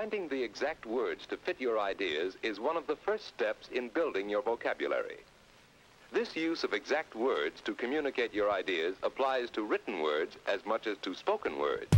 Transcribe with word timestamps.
Finding 0.00 0.28
the 0.28 0.44
exact 0.44 0.86
words 0.86 1.26
to 1.26 1.36
fit 1.36 1.56
your 1.58 1.76
ideas 1.80 2.36
is 2.44 2.60
one 2.60 2.76
of 2.76 2.86
the 2.86 2.94
first 3.04 3.26
steps 3.26 3.68
in 3.72 3.88
building 3.88 4.30
your 4.30 4.42
vocabulary. 4.42 5.18
This 6.12 6.36
use 6.36 6.62
of 6.62 6.72
exact 6.72 7.16
words 7.16 7.60
to 7.62 7.74
communicate 7.74 8.32
your 8.32 8.48
ideas 8.48 8.94
applies 9.02 9.50
to 9.54 9.64
written 9.64 10.00
words 10.00 10.36
as 10.46 10.64
much 10.64 10.86
as 10.86 10.98
to 11.02 11.14
spoken 11.14 11.58
words. 11.58 11.90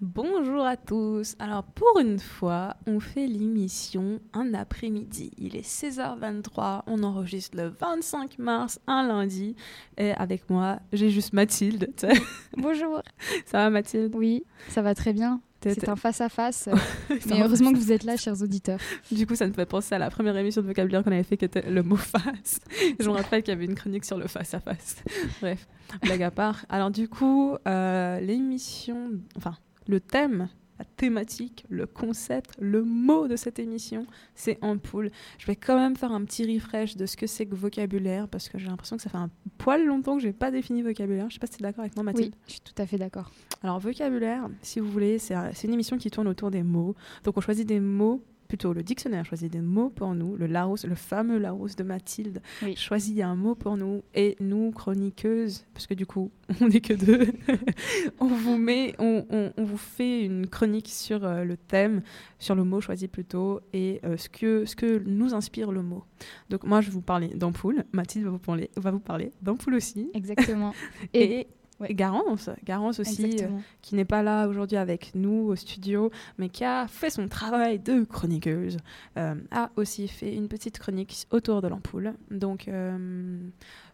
Bonjour 0.00 0.64
à 0.64 0.78
tous. 0.78 1.36
Alors 1.38 1.64
pour 1.64 2.00
une 2.00 2.18
fois, 2.18 2.76
on 2.86 2.98
fait 2.98 3.26
l'émission 3.26 4.18
un 4.32 4.54
après-midi. 4.54 5.32
Il 5.36 5.54
est 5.54 5.68
16h23, 5.68 6.84
on 6.86 7.02
enregistre 7.02 7.58
le 7.58 7.68
25 7.68 8.38
mars, 8.38 8.80
un 8.86 9.06
lundi. 9.06 9.54
Et 9.98 10.12
avec 10.12 10.48
moi, 10.48 10.78
j'ai 10.94 11.10
juste 11.10 11.34
Mathilde. 11.34 11.92
Bonjour. 12.56 13.02
Ça 13.44 13.58
va 13.58 13.68
Mathilde? 13.68 14.14
Oui, 14.14 14.46
ça 14.68 14.80
va 14.80 14.94
très 14.94 15.12
bien. 15.12 15.42
C'est 15.62 15.88
un 15.88 15.96
face-à-face. 15.96 16.68
mais 17.26 17.42
heureusement 17.42 17.72
que 17.72 17.78
vous 17.78 17.92
êtes 17.92 18.04
là, 18.04 18.16
chers 18.16 18.40
auditeurs. 18.42 18.78
Du 19.10 19.26
coup, 19.26 19.34
ça 19.34 19.46
me 19.46 19.52
fait 19.52 19.66
penser 19.66 19.94
à 19.94 19.98
la 19.98 20.10
première 20.10 20.36
émission 20.36 20.62
de 20.62 20.66
vocabulaire 20.66 21.04
qu'on 21.04 21.12
avait 21.12 21.22
fait, 21.22 21.36
qui 21.36 21.44
était 21.44 21.68
le 21.70 21.82
mot 21.82 21.96
face. 21.96 22.60
Je 22.98 23.08
me 23.08 23.14
rappelle 23.14 23.42
qu'il 23.42 23.52
y 23.52 23.56
avait 23.56 23.64
une 23.64 23.74
chronique 23.74 24.04
sur 24.04 24.18
le 24.18 24.26
face-à-face. 24.26 24.96
Bref, 25.40 25.66
blague 26.02 26.22
à 26.22 26.30
part. 26.30 26.64
Alors 26.68 26.90
du 26.90 27.08
coup, 27.08 27.56
euh, 27.66 28.20
l'émission... 28.20 29.10
Enfin, 29.36 29.56
le 29.88 30.00
thème, 30.00 30.48
la 30.78 30.84
thématique, 30.84 31.64
le 31.68 31.86
concept, 31.86 32.54
le 32.58 32.82
mot 32.82 33.28
de 33.28 33.36
cette 33.36 33.58
émission, 33.58 34.06
c'est 34.34 34.58
ampoule. 34.62 35.10
Je 35.38 35.46
vais 35.46 35.56
quand 35.56 35.76
même 35.76 35.96
faire 35.96 36.12
un 36.12 36.24
petit 36.24 36.52
refresh 36.52 36.96
de 36.96 37.06
ce 37.06 37.16
que 37.16 37.26
c'est 37.26 37.46
que 37.46 37.54
vocabulaire 37.54 38.28
parce 38.28 38.48
que 38.48 38.58
j'ai 38.58 38.66
l'impression 38.66 38.96
que 38.96 39.02
ça 39.02 39.10
fait 39.10 39.18
un 39.18 39.30
poil 39.58 39.84
longtemps 39.84 40.16
que 40.16 40.22
je 40.22 40.28
n'ai 40.28 40.32
pas 40.32 40.50
défini 40.50 40.82
vocabulaire. 40.82 41.28
Je 41.28 41.34
sais 41.34 41.40
pas 41.40 41.46
si 41.46 41.58
tu 41.58 41.62
es 41.62 41.66
d'accord 41.66 41.82
avec 41.82 41.94
moi, 41.94 42.02
Mathilde. 42.02 42.34
Oui, 42.34 42.42
je 42.46 42.52
suis 42.52 42.60
tout 42.60 42.74
à 42.78 42.86
fait 42.86 42.98
d'accord. 42.98 43.30
Alors, 43.62 43.78
vocabulaire, 43.78 44.48
si 44.60 44.80
vous 44.80 44.90
voulez, 44.90 45.18
c'est 45.18 45.34
une 45.64 45.72
émission 45.72 45.98
qui 45.98 46.10
tourne 46.10 46.26
autour 46.26 46.50
des 46.50 46.62
mots. 46.62 46.96
Donc, 47.24 47.36
on 47.36 47.40
choisit 47.40 47.66
des 47.66 47.80
mots 47.80 48.24
plutôt 48.52 48.74
le 48.74 48.82
dictionnaire 48.82 49.24
choisit 49.24 49.50
des 49.50 49.62
mots 49.62 49.88
pour 49.88 50.14
nous, 50.14 50.36
le 50.36 50.46
Larousse, 50.46 50.84
le 50.84 50.94
fameux 50.94 51.38
Larousse 51.38 51.74
de 51.74 51.84
Mathilde 51.84 52.42
choisit 52.76 53.22
un 53.22 53.34
mot 53.34 53.54
pour 53.54 53.78
nous 53.78 54.02
et 54.14 54.36
nous 54.40 54.72
chroniqueuses, 54.72 55.64
parce 55.72 55.86
que 55.86 55.94
du 55.94 56.04
coup 56.04 56.30
on 56.60 56.68
n'est 56.68 56.82
que 56.82 56.92
deux, 56.92 57.32
on 58.20 58.26
vous 58.26 58.58
met, 58.58 58.94
on, 58.98 59.24
vous 59.56 59.78
fait 59.78 60.20
une 60.20 60.46
chronique 60.46 60.90
sur 60.90 61.24
euh, 61.24 61.44
le 61.44 61.56
thème, 61.56 62.02
sur 62.38 62.54
le 62.54 62.62
mot 62.62 62.82
choisi 62.82 63.08
plutôt 63.08 63.60
et 63.72 64.00
euh, 64.04 64.18
ce 64.18 64.28
que 64.28 64.66
ce 64.66 64.76
que 64.76 65.02
nous 65.06 65.32
inspire 65.32 65.72
le 65.72 65.80
mot. 65.80 66.04
Donc 66.50 66.64
moi 66.64 66.82
je 66.82 66.88
vais 66.88 66.92
vous 66.92 67.00
parler 67.00 67.28
d'ampoule, 67.28 67.84
Mathilde 67.92 68.26
va 68.26 68.32
vous 68.32 68.38
parler, 68.38 68.68
va 68.76 68.90
vous 68.90 69.00
parler 69.00 69.32
d'ampoule 69.40 69.76
aussi. 69.76 70.10
Exactement. 70.12 70.74
et 71.14 71.46
Garance, 71.90 72.50
Garance 72.64 73.00
aussi, 73.00 73.38
euh, 73.42 73.48
qui 73.80 73.94
n'est 73.94 74.04
pas 74.04 74.22
là 74.22 74.46
aujourd'hui 74.46 74.76
avec 74.76 75.12
nous 75.14 75.48
au 75.48 75.56
studio, 75.56 76.10
mais 76.38 76.48
qui 76.48 76.64
a 76.64 76.86
fait 76.88 77.10
son 77.10 77.28
travail 77.28 77.78
de 77.78 78.04
chroniqueuse, 78.04 78.78
euh, 79.16 79.34
a 79.50 79.70
aussi 79.76 80.08
fait 80.08 80.34
une 80.34 80.48
petite 80.48 80.78
chronique 80.78 81.26
autour 81.30 81.62
de 81.62 81.68
l'ampoule. 81.68 82.14
Donc, 82.30 82.68
euh, 82.68 83.38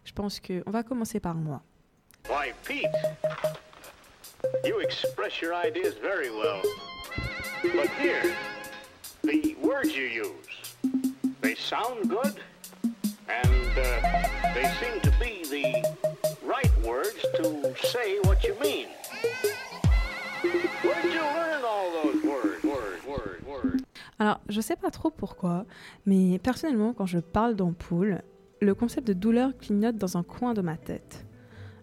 je 0.03 0.13
pense 0.13 0.39
qu'on 0.39 0.69
va 0.71 0.83
commencer 0.83 1.19
par 1.19 1.35
moi. 1.35 1.61
Why, 2.27 2.53
Pete, 2.65 2.85
you 4.65 4.79
express 4.81 5.41
your 5.41 5.53
ideas 5.53 5.95
very 6.01 6.29
well. 6.29 6.61
But 7.63 7.89
here, 7.99 8.33
the 9.23 9.55
words 9.61 9.95
you 9.95 10.05
use, 10.05 10.75
they 11.41 11.55
sound 11.55 12.09
good, 12.09 12.35
and 13.27 13.77
uh, 13.77 14.53
they 14.53 14.65
seem 14.79 14.99
to 15.01 15.11
be 15.19 15.43
the 15.49 15.63
right 15.73 15.88
words 16.89 17.21
to 17.37 17.73
say 17.87 18.19
what 18.25 18.37
you 18.43 18.55
mean. 18.61 18.87
Where 20.83 21.01
did 21.03 21.13
you 21.13 21.21
learn 21.21 21.63
all 21.63 21.91
those 22.01 22.23
words, 22.23 22.63
words, 22.63 23.05
words, 23.07 23.43
words? 23.45 23.83
Alors, 24.17 24.39
je 24.49 24.61
sais 24.61 24.75
pas 24.75 24.91
trop 24.91 25.11
pourquoi, 25.11 25.65
mais 26.05 26.39
personnellement, 26.39 26.93
quand 26.93 27.05
je 27.05 27.19
parle 27.19 27.55
d'ampoule, 27.55 28.21
le 28.61 28.73
concept 28.73 29.07
de 29.07 29.13
douleur 29.13 29.55
clignote 29.57 29.97
dans 29.97 30.17
un 30.17 30.23
coin 30.23 30.53
de 30.53 30.61
ma 30.61 30.77
tête. 30.77 31.25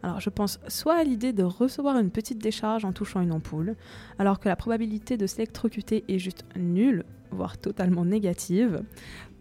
Alors, 0.03 0.21
je 0.21 0.31
pense 0.31 0.61
soit 0.69 0.97
à 0.97 1.05
l'idée 1.05 1.33
de 1.33 1.43
recevoir 1.43 1.99
une 1.99 2.11
petite 2.11 2.39
décharge 2.39 2.85
en 2.85 2.93
touchant 2.93 3.21
une 3.21 3.33
ampoule, 3.33 3.77
alors 4.19 4.39
que 4.41 4.49
la 4.49 4.57
probabilité 4.57 5.17
de 5.17 5.27
s'électrocuter 5.27 6.05
est 6.09 6.19
juste 6.19 6.45
nulle, 6.57 7.05
voire 7.31 7.59
totalement 7.59 8.05
négative, 8.05 8.83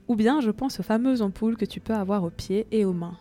ou 0.07 0.15
bien 0.15 0.41
je 0.41 0.51
pense 0.51 0.79
aux 0.79 0.83
fameuses 0.83 1.21
ampoules 1.21 1.57
que 1.57 1.65
tu 1.65 1.79
peux 1.79 1.93
avoir 1.93 2.23
aux 2.23 2.29
pieds 2.29 2.67
et 2.71 2.85
aux 2.85 2.93
mains. 2.93 3.17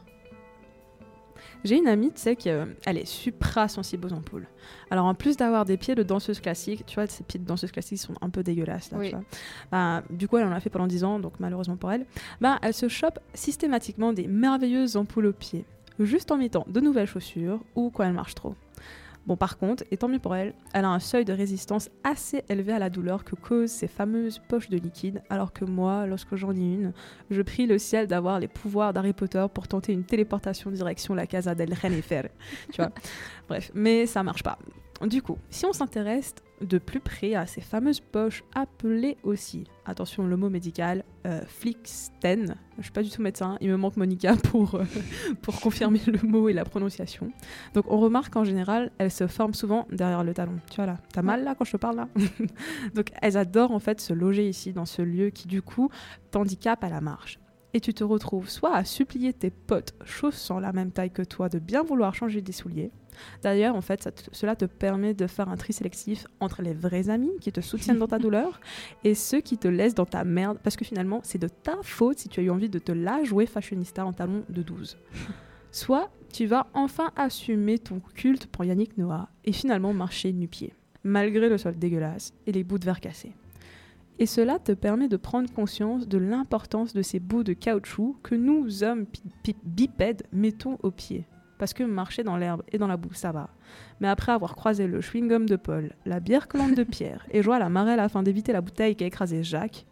J'ai 1.65 1.79
une 1.79 1.89
amie, 1.89 2.13
tu 2.13 2.21
sais, 2.21 2.37
qui 2.37 2.51
euh, 2.51 2.67
elle 2.85 2.99
est 2.99 3.07
supra 3.07 3.69
sensible 3.69 4.07
aux 4.07 4.13
ampoules. 4.13 4.47
Alors 4.91 5.07
en 5.07 5.15
plus 5.15 5.37
d'avoir 5.37 5.65
des 5.65 5.77
pieds 5.77 5.95
de 5.95 6.03
danseuse 6.03 6.41
classique, 6.41 6.85
tu 6.87 6.95
vois, 6.97 7.07
ces 7.07 7.25
pieds 7.25 7.41
de 7.41 7.47
danseuse 7.47 7.73
classique 7.73 7.99
sont 7.99 8.15
un 8.21 8.29
peu 8.29 8.43
dégueulasses 8.43 8.91
là, 8.91 8.99
tu 9.03 9.11
vois. 9.11 9.25
Bah, 9.73 10.03
du 10.11 10.29
coup, 10.29 10.37
elle 10.37 10.47
en 10.47 10.53
a 10.53 10.61
fait 10.61 10.71
pendant 10.71 10.87
10 10.87 11.05
ans, 11.05 11.19
donc 11.19 11.35
malheureusement 11.41 11.77
pour 11.77 11.91
elle. 11.91 12.05
Bah, 12.41 12.59
elle 12.63 12.75
se 12.75 12.89
chope 12.89 13.19
systématiquement 13.33 14.13
des 14.13 14.27
merveilleuses 14.27 14.97
ampoules 14.97 15.27
aux 15.27 15.33
pieds, 15.33 15.65
juste 15.99 16.31
en 16.31 16.37
mettant 16.37 16.67
de 16.69 16.81
nouvelles 16.81 17.07
chaussures 17.07 17.61
ou 17.75 17.91
quand 17.91 18.05
elle 18.05 18.13
marche 18.13 18.35
trop. 18.35 18.55
Bon, 19.27 19.37
par 19.37 19.57
contre, 19.57 19.85
et 19.91 19.97
tant 19.97 20.09
mieux 20.09 20.19
pour 20.19 20.35
elle, 20.37 20.55
elle 20.75 20.85
a 20.85 20.91
un 20.91 20.99
seuil 20.99 21.25
de 21.25 21.33
résistance 21.33 21.89
assez 22.03 22.45
élevé 22.49 22.73
à 22.73 22.79
la 22.79 22.91
douleur 22.91 23.25
que 23.25 23.35
causent 23.35 23.71
ces 23.71 23.89
fameuses 23.89 24.41
poches 24.49 24.69
de 24.69 24.77
liquide, 24.77 25.23
alors 25.31 25.53
que 25.53 25.65
moi, 25.65 26.07
lorsque 26.07 26.37
j'en 26.37 26.53
ai 26.53 26.59
une, 26.59 26.93
je 27.31 27.41
prie 27.41 27.67
le 27.67 27.79
ciel 27.79 28.07
d'avoir 28.07 28.39
les 28.39 28.49
pouvoirs 28.49 28.93
d'Harry 28.93 29.15
Potter 29.15 29.47
pour 29.53 29.67
tenter 29.67 29.93
une 29.93 30.05
téléportation 30.05 30.71
direction 30.71 31.15
la 31.15 31.27
Casa 31.27 31.55
del 31.55 31.73
Renefer. 31.73 32.29
tu 32.73 32.83
vois? 32.83 32.93
Bref, 33.49 33.71
mais 33.75 34.07
ça 34.07 34.23
marche 34.23 34.43
pas. 34.43 34.59
Du 35.03 35.23
coup, 35.23 35.39
si 35.51 35.67
on 35.67 35.73
s'intéresse 35.73 36.35
de 36.61 36.79
plus 36.79 37.01
près 37.01 37.35
à 37.35 37.47
ces 37.47 37.61
fameuses 37.61 38.01
poches 38.01 38.45
appelées 38.55 39.17
aussi, 39.23 39.65
attention 39.87 40.27
le 40.27 40.37
mot 40.37 40.49
médical, 40.49 41.05
euh, 41.27 41.41
Flixten. 41.47 42.57
Je 42.79 42.83
suis 42.83 42.93
pas 42.93 43.03
du 43.03 43.11
tout 43.11 43.23
médecin, 43.23 43.57
il 43.61 43.71
me 43.71 43.77
manque 43.77 43.97
Monica 43.97 44.37
pour, 44.51 44.77
euh, 44.77 44.85
pour 45.43 45.61
confirmer 45.61 46.01
le 46.07 46.27
mot 46.27 46.49
et 46.49 46.53
la 46.53 46.65
prononciation. 46.65 47.31
Donc 47.75 47.85
on 47.91 47.99
remarque 47.99 48.33
qu'en 48.33 48.45
général, 48.45 48.91
elles 48.99 49.11
se 49.11 49.27
forment 49.27 49.55
souvent 49.55 49.87
derrière 49.91 50.25
le 50.25 50.35
talon. 50.35 50.59
Tu 50.71 50.77
vois 50.77 50.87
là, 50.87 50.99
t'as 51.13 51.23
mal 51.23 51.45
là 51.45 51.55
quand 51.55 51.65
je 51.65 51.73
te 51.73 51.77
parle 51.77 51.97
là 51.97 52.09
Donc 52.95 53.11
elles 53.21 53.37
adorent 53.37 53.73
en 53.73 53.81
fait 53.81 54.01
se 54.01 54.13
loger 54.13 54.49
ici 54.49 54.73
dans 54.73 54.87
ce 54.87 55.03
lieu 55.03 55.31
qui 55.31 55.49
du 55.49 55.63
coup 55.63 55.91
t'handicape 56.31 56.83
à 56.85 56.89
la 56.89 57.01
marche 57.01 57.39
et 57.75 57.81
tu 57.81 57.93
te 57.93 58.05
retrouves 58.05 58.49
soit 58.49 58.75
à 58.75 58.85
supplier 58.85 59.33
tes 59.33 59.51
potes 59.51 59.95
chaussant 60.05 60.61
la 60.61 60.73
même 60.73 60.93
taille 60.93 61.11
que 61.11 61.23
toi 61.23 61.49
de 61.49 61.59
bien 61.59 61.83
vouloir 61.83 62.15
changer 62.15 62.41
des 62.41 62.53
souliers, 62.53 62.91
D'ailleurs, 63.43 63.75
en 63.77 63.81
fait, 63.81 64.29
cela 64.33 64.57
te 64.57 64.65
permet 64.65 65.15
de 65.15 65.27
faire 65.27 65.49
un 65.49 65.57
tri 65.57 65.73
sélectif 65.73 66.27
entre 66.41 66.62
les 66.62 66.75
vrais 66.75 67.11
amis 67.11 67.33
qui 67.41 67.53
te 67.53 67.61
soutiennent 67.61 67.99
dans 67.99 68.09
ta 68.09 68.19
douleur 68.25 68.61
et 69.03 69.15
ceux 69.15 69.41
qui 69.41 69.59
te 69.59 69.69
laissent 69.69 69.95
dans 69.95 70.07
ta 70.07 70.25
merde 70.25 70.59
parce 70.62 70.77
que 70.77 70.85
finalement, 70.85 71.21
c'est 71.23 71.39
de 71.39 71.49
ta 71.49 71.77
faute 71.83 72.19
si 72.19 72.29
tu 72.29 72.41
as 72.41 72.43
eu 72.43 72.51
envie 72.51 72.69
de 72.69 72.79
te 72.79 72.93
la 72.93 73.23
jouer 73.25 73.47
fashionista 73.47 74.05
en 74.05 74.12
talon 74.12 74.45
de 74.49 74.62
12. 74.62 74.99
Soit 75.71 76.11
tu 76.33 76.47
vas 76.47 76.67
enfin 76.75 77.11
assumer 77.17 77.79
ton 77.79 78.01
culte 78.15 78.47
pour 78.47 78.65
Yannick 78.65 78.99
Noah 78.99 79.29
et 79.45 79.53
finalement 79.53 79.93
marcher 79.93 80.33
nu-pied, 80.33 80.73
malgré 81.03 81.49
le 81.49 81.59
sol 81.59 81.77
dégueulasse 81.77 82.33
et 82.47 82.53
les 82.53 82.65
bouts 82.65 82.79
de 82.79 82.85
verre 82.85 83.01
cassés. 83.01 83.35
Et 84.19 84.27
cela 84.27 84.59
te 84.59 84.73
permet 84.73 85.09
de 85.09 85.17
prendre 85.17 85.53
conscience 85.53 86.07
de 86.07 86.19
l'importance 86.19 86.95
de 86.95 87.03
ces 87.03 87.19
bouts 87.19 87.43
de 87.43 87.53
caoutchouc 87.53 88.17
que 88.23 88.35
nous, 88.35 88.85
hommes 88.85 89.07
bipèdes, 89.65 90.23
mettons 90.33 90.79
aux 90.83 90.93
pieds 90.93 91.27
parce 91.59 91.73
que 91.73 91.83
marcher 91.85 92.23
dans 92.23 92.37
l'herbe 92.37 92.63
et 92.73 92.79
dans 92.79 92.87
la 92.87 92.97
boue, 92.97 93.15
ça 93.15 93.33
va. 93.33 93.49
Mais 94.01 94.09
après 94.09 94.33
avoir 94.33 94.55
croisé 94.55 94.87
le 94.87 95.01
chewing-gum 95.01 95.47
de 95.47 95.57
Paul, 95.57 95.93
la 96.05 96.21
bière 96.21 96.49
collante 96.49 96.75
de 96.75 96.85
Pierre 96.85 97.27
et 97.31 97.43
joué 97.43 97.57
à 97.57 97.59
la 97.59 97.69
marelle 97.69 98.01
afin 98.01 98.23
d'éviter 98.23 98.53
la 98.53 98.61
bouteille 98.61 98.97
qui 98.97 99.05
a 99.05 99.07
écrasé 99.07 99.43
Jacques, 99.43 99.87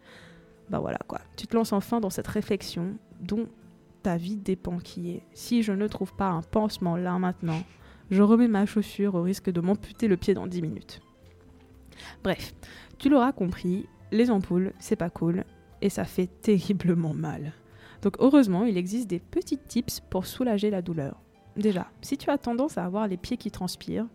bah 0.69 0.79
voilà 0.79 0.99
quoi. 1.07 1.19
Tu 1.35 1.47
te 1.47 1.55
lances 1.55 1.73
enfin 1.73 1.99
dans 1.99 2.09
cette 2.09 2.27
réflexion 2.27 2.95
dont 3.21 3.47
ta 4.01 4.17
vie 4.17 4.35
dépend 4.35 4.77
qui 4.77 5.11
est. 5.11 5.23
Si 5.33 5.63
je 5.63 5.71
ne 5.71 5.87
trouve 5.87 6.13
pas 6.13 6.29
un 6.29 6.41
pansement 6.41 6.97
là 6.97 7.17
maintenant, 7.17 7.63
je 8.11 8.21
remets 8.21 8.47
ma 8.47 8.65
chaussure 8.65 9.15
au 9.15 9.23
risque 9.23 9.49
de 9.49 9.61
m'amputer 9.61 10.07
le 10.07 10.17
pied 10.17 10.33
dans 10.33 10.47
10 10.47 10.61
minutes. 10.61 11.01
Bref, 12.23 12.53
tu 12.97 13.09
l'auras 13.09 13.31
compris, 13.31 13.87
les 14.13 14.31
ampoules, 14.31 14.73
c'est 14.79 14.95
pas 14.95 15.09
cool 15.09 15.43
et 15.81 15.89
ça 15.89 16.05
fait 16.05 16.27
terriblement 16.27 17.13
mal. 17.13 17.51
Donc 18.01 18.15
heureusement, 18.19 18.63
il 18.63 18.77
existe 18.77 19.09
des 19.09 19.19
petits 19.19 19.57
tips 19.57 19.99
pour 19.99 20.25
soulager 20.25 20.69
la 20.69 20.81
douleur. 20.81 21.19
Déjà, 21.57 21.87
si 22.01 22.17
tu 22.17 22.29
as 22.29 22.37
tendance 22.37 22.77
à 22.77 22.85
avoir 22.85 23.07
les 23.07 23.17
pieds 23.17 23.37
qui 23.37 23.51
transpirent, 23.51 24.07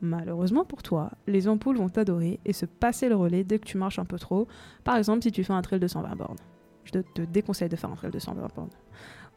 malheureusement 0.00 0.64
pour 0.64 0.82
toi, 0.82 1.10
les 1.26 1.48
ampoules 1.48 1.78
vont 1.78 1.88
t'adorer 1.88 2.38
et 2.44 2.52
se 2.52 2.66
passer 2.66 3.08
le 3.08 3.16
relais 3.16 3.44
dès 3.44 3.58
que 3.58 3.66
tu 3.66 3.78
marches 3.78 3.98
un 3.98 4.04
peu 4.04 4.18
trop. 4.18 4.46
Par 4.84 4.96
exemple, 4.96 5.22
si 5.22 5.32
tu 5.32 5.42
fais 5.42 5.52
un 5.52 5.62
trail 5.62 5.80
de 5.80 5.88
120 5.88 6.16
bornes. 6.16 6.36
Je 6.84 6.92
te, 6.92 7.22
déconseille 7.22 7.68
de 7.68 7.76
faire 7.76 7.90
un 7.90 7.96
trail 7.96 8.12
de 8.12 8.18
120 8.18 8.48
bornes. 8.54 8.70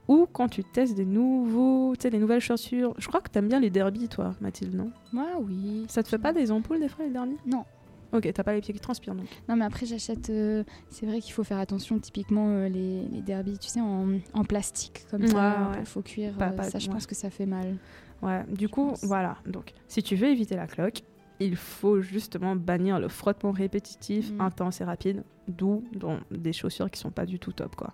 Ou 0.08 0.28
quand 0.32 0.48
tu 0.48 0.64
testes 0.64 0.96
des 0.96 1.06
nouveaux, 1.06 1.96
tu 1.96 2.04
sais, 2.04 2.10
des 2.10 2.20
nouvelles 2.20 2.42
chaussures. 2.42 2.94
Je 2.98 3.08
crois 3.08 3.22
que 3.22 3.30
tu 3.30 3.38
aimes 3.38 3.48
bien 3.48 3.60
les 3.60 3.70
derbies, 3.70 4.08
toi, 4.08 4.34
Mathilde, 4.42 4.76
non? 4.76 4.92
Moi, 5.14 5.28
oui. 5.40 5.86
Ça 5.88 6.04
te 6.04 6.08
fait 6.08 6.18
pas 6.18 6.34
des 6.34 6.52
ampoules 6.52 6.80
des 6.80 6.90
fois, 6.90 7.06
les 7.06 7.12
derbies? 7.12 7.38
Non. 7.46 7.66
Ok, 8.12 8.32
t'as 8.34 8.44
pas 8.44 8.54
les 8.54 8.62
pieds 8.62 8.74
qui 8.74 8.80
transpirent 8.80 9.16
donc. 9.16 9.28
Non, 9.48 9.56
mais 9.56 9.66
après 9.66 9.86
j'achète. 9.86 10.30
Euh, 10.30 10.64
c'est 10.90 11.06
vrai 11.06 11.22
qu'il 11.22 11.34
faut 11.34 11.44
faire 11.44 11.60
attention. 11.60 12.00
Typiquement 12.00 12.48
euh, 12.50 12.68
les, 12.68 13.08
les 13.08 13.22
derbies, 13.22 13.58
tu 13.60 13.68
sais, 13.68 13.82
en, 13.82 14.44
plastique 14.44 15.06
comme 15.12 15.28
ça, 15.28 15.72
il 15.80 15.86
faut 15.86 16.02
cuire. 16.02 16.34
Euh, 16.42 16.62
ça, 16.64 16.80
je 16.80 16.90
pense 16.90 17.06
que 17.06 17.16
ça 17.16 17.30
fait 17.30 17.46
mal. 17.46 17.78
Ouais. 18.22 18.44
Du 18.50 18.68
coup, 18.68 18.94
voilà. 19.04 19.38
Donc, 19.46 19.74
si 19.88 20.02
tu 20.02 20.16
veux 20.16 20.28
éviter 20.28 20.56
la 20.56 20.68
cloque, 20.68 21.04
il 21.40 21.56
faut 21.56 22.02
justement 22.02 22.56
bannir 22.56 23.00
le 23.00 23.08
frottement 23.08 23.52
répétitif, 23.52 24.32
Mm. 24.32 24.42
intense 24.42 24.82
et 24.82 24.84
rapide, 24.84 25.24
d'où 25.48 25.84
dans 25.94 26.20
des 26.32 26.54
chaussures 26.54 26.90
qui 26.92 27.00
sont 27.00 27.12
pas 27.12 27.26
du 27.26 27.40
tout 27.40 27.54
top 27.54 27.76
quoi. 27.76 27.94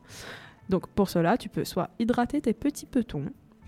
Donc 0.69 0.88
pour 0.88 1.09
cela, 1.09 1.38
tu 1.38 1.50
peux 1.50 1.63
soit 1.63 1.89
hydrater 2.00 2.41
tes 2.41 2.53
petits 2.53 2.88
petons, 2.88 3.25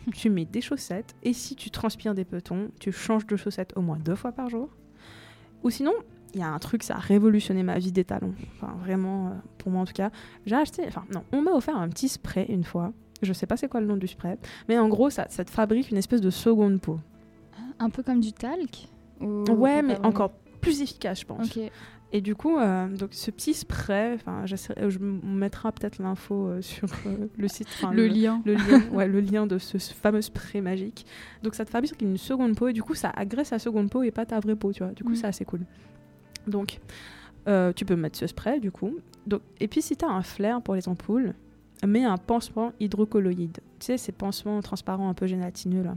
tu 0.14 0.30
mets 0.30 0.46
des 0.46 0.62
chaussettes 0.62 1.16
et 1.24 1.34
si 1.34 1.56
tu 1.56 1.70
transpires 1.70 2.16
des 2.16 2.26
petons, 2.26 2.72
tu 2.80 2.92
changes 2.92 3.28
de 3.28 3.36
chaussettes 3.36 3.74
au 3.76 3.82
moins 3.82 3.98
deux 3.98 4.16
fois 4.16 4.32
par 4.32 4.50
jour. 4.50 4.70
Ou 5.64 5.70
sinon, 5.70 5.94
il 6.38 6.42
y 6.42 6.44
a 6.44 6.50
un 6.50 6.60
truc, 6.60 6.84
ça 6.84 6.96
a 6.96 7.00
révolutionné 7.00 7.64
ma 7.64 7.78
vie 7.80 7.92
des 7.92 8.04
talons. 8.06 8.34
Enfin 8.56 8.74
vraiment, 8.80 9.28
euh, 9.28 9.32
pour 9.58 9.72
moi 9.72 9.82
en 9.82 9.86
tout 9.86 9.94
cas, 9.94 10.12
j'ai 10.46 10.56
acheté, 10.56 10.84
enfin 10.88 11.04
non, 11.14 11.24
on 11.32 11.42
m'a 11.42 11.52
offert 11.52 11.76
un 11.76 11.90
petit 11.90 12.08
spray 12.08 12.46
une 12.50 12.64
fois. 12.64 12.94
Je 13.24 13.34
sais 13.34 13.48
pas 13.48 13.58
c'est 13.58 13.68
quoi 13.68 13.82
le 13.82 13.88
nom 13.88 13.98
du 13.98 14.08
spray, 14.08 14.38
mais 14.70 14.78
en 14.78 14.88
gros, 14.88 15.10
ça, 15.10 15.26
ça 15.30 15.44
te 15.44 15.50
fabrique 15.50 15.90
une 15.90 15.98
espèce 15.98 16.22
de 16.22 16.30
seconde 16.30 16.80
peau. 16.80 17.00
Un 17.80 17.90
peu 17.90 18.04
comme 18.04 18.20
du 18.22 18.32
talc 18.34 18.88
ou- 19.20 19.44
Ouais, 19.50 19.82
mais 19.82 19.98
encore 20.06 20.32
plus 20.62 20.82
efficace, 20.82 21.22
je 21.22 21.26
pense. 21.26 21.58
Et 22.14 22.22
du 22.22 22.36
coup, 22.36 22.58
euh, 22.58 22.88
donc 22.96 23.10
ce 23.12 23.32
petit 23.32 23.54
spray, 23.54 24.14
enfin, 24.14 24.46
j'essaierai- 24.46 24.90
je 24.90 24.98
mettra 25.00 25.74
peut-être 25.74 26.00
l'info 26.02 26.48
euh, 26.48 26.62
sur 26.62 26.88
euh, 27.06 27.28
le 27.38 27.48
site. 27.50 27.68
Le 27.92 28.08
lien. 28.08 28.42
le 28.46 28.54
lien, 28.54 28.82
ouais, 28.94 29.08
le 29.10 29.20
lien 29.20 29.46
de 29.46 29.58
ce, 29.58 29.78
ce 29.78 29.94
fameux 29.94 30.22
spray 30.22 30.62
magique. 30.62 31.06
Donc 31.44 31.54
ça 31.54 31.66
te 31.66 31.70
fabrique 31.70 32.02
une 32.02 32.16
seconde 32.18 32.56
peau 32.56 32.70
et 32.70 32.74
du 32.74 32.82
coup 32.82 32.96
ça 32.96 33.10
agresse 33.14 33.52
la 33.52 33.60
seconde 33.60 33.90
peau 33.90 34.04
et 34.04 34.12
pas 34.12 34.26
ta 34.26 34.40
vraie 34.40 34.56
peau, 34.56 34.72
tu 34.72 34.84
vois. 34.84 34.94
Du 34.94 35.04
coup 35.04 35.12
Mm. 35.12 35.16
c'est 35.16 35.28
assez 35.28 35.44
cool. 35.44 35.62
Donc 36.48 36.80
euh, 37.48 37.72
tu 37.74 37.86
peux 37.86 37.96
mettre 37.96 38.18
ce 38.18 38.28
spray 38.28 38.60
du 38.60 38.72
coup. 38.72 38.96
Donc, 39.26 39.42
et 39.60 39.68
puis 39.68 39.82
si 39.82 39.96
tu 39.96 40.06
as 40.06 40.10
un 40.10 40.22
flair 40.22 40.62
pour 40.62 40.76
les 40.76 40.88
ampoules, 40.88 41.34
mets 41.86 42.04
un 42.06 42.18
pansement 42.18 42.72
hydrocolloïde. 42.80 43.60
Tu 43.80 43.86
sais 43.86 43.98
ces 43.98 44.12
pansements 44.12 44.60
transparents 44.62 45.10
un 45.10 45.14
peu 45.14 45.28
gélatineux 45.28 45.84
là. 45.84 45.96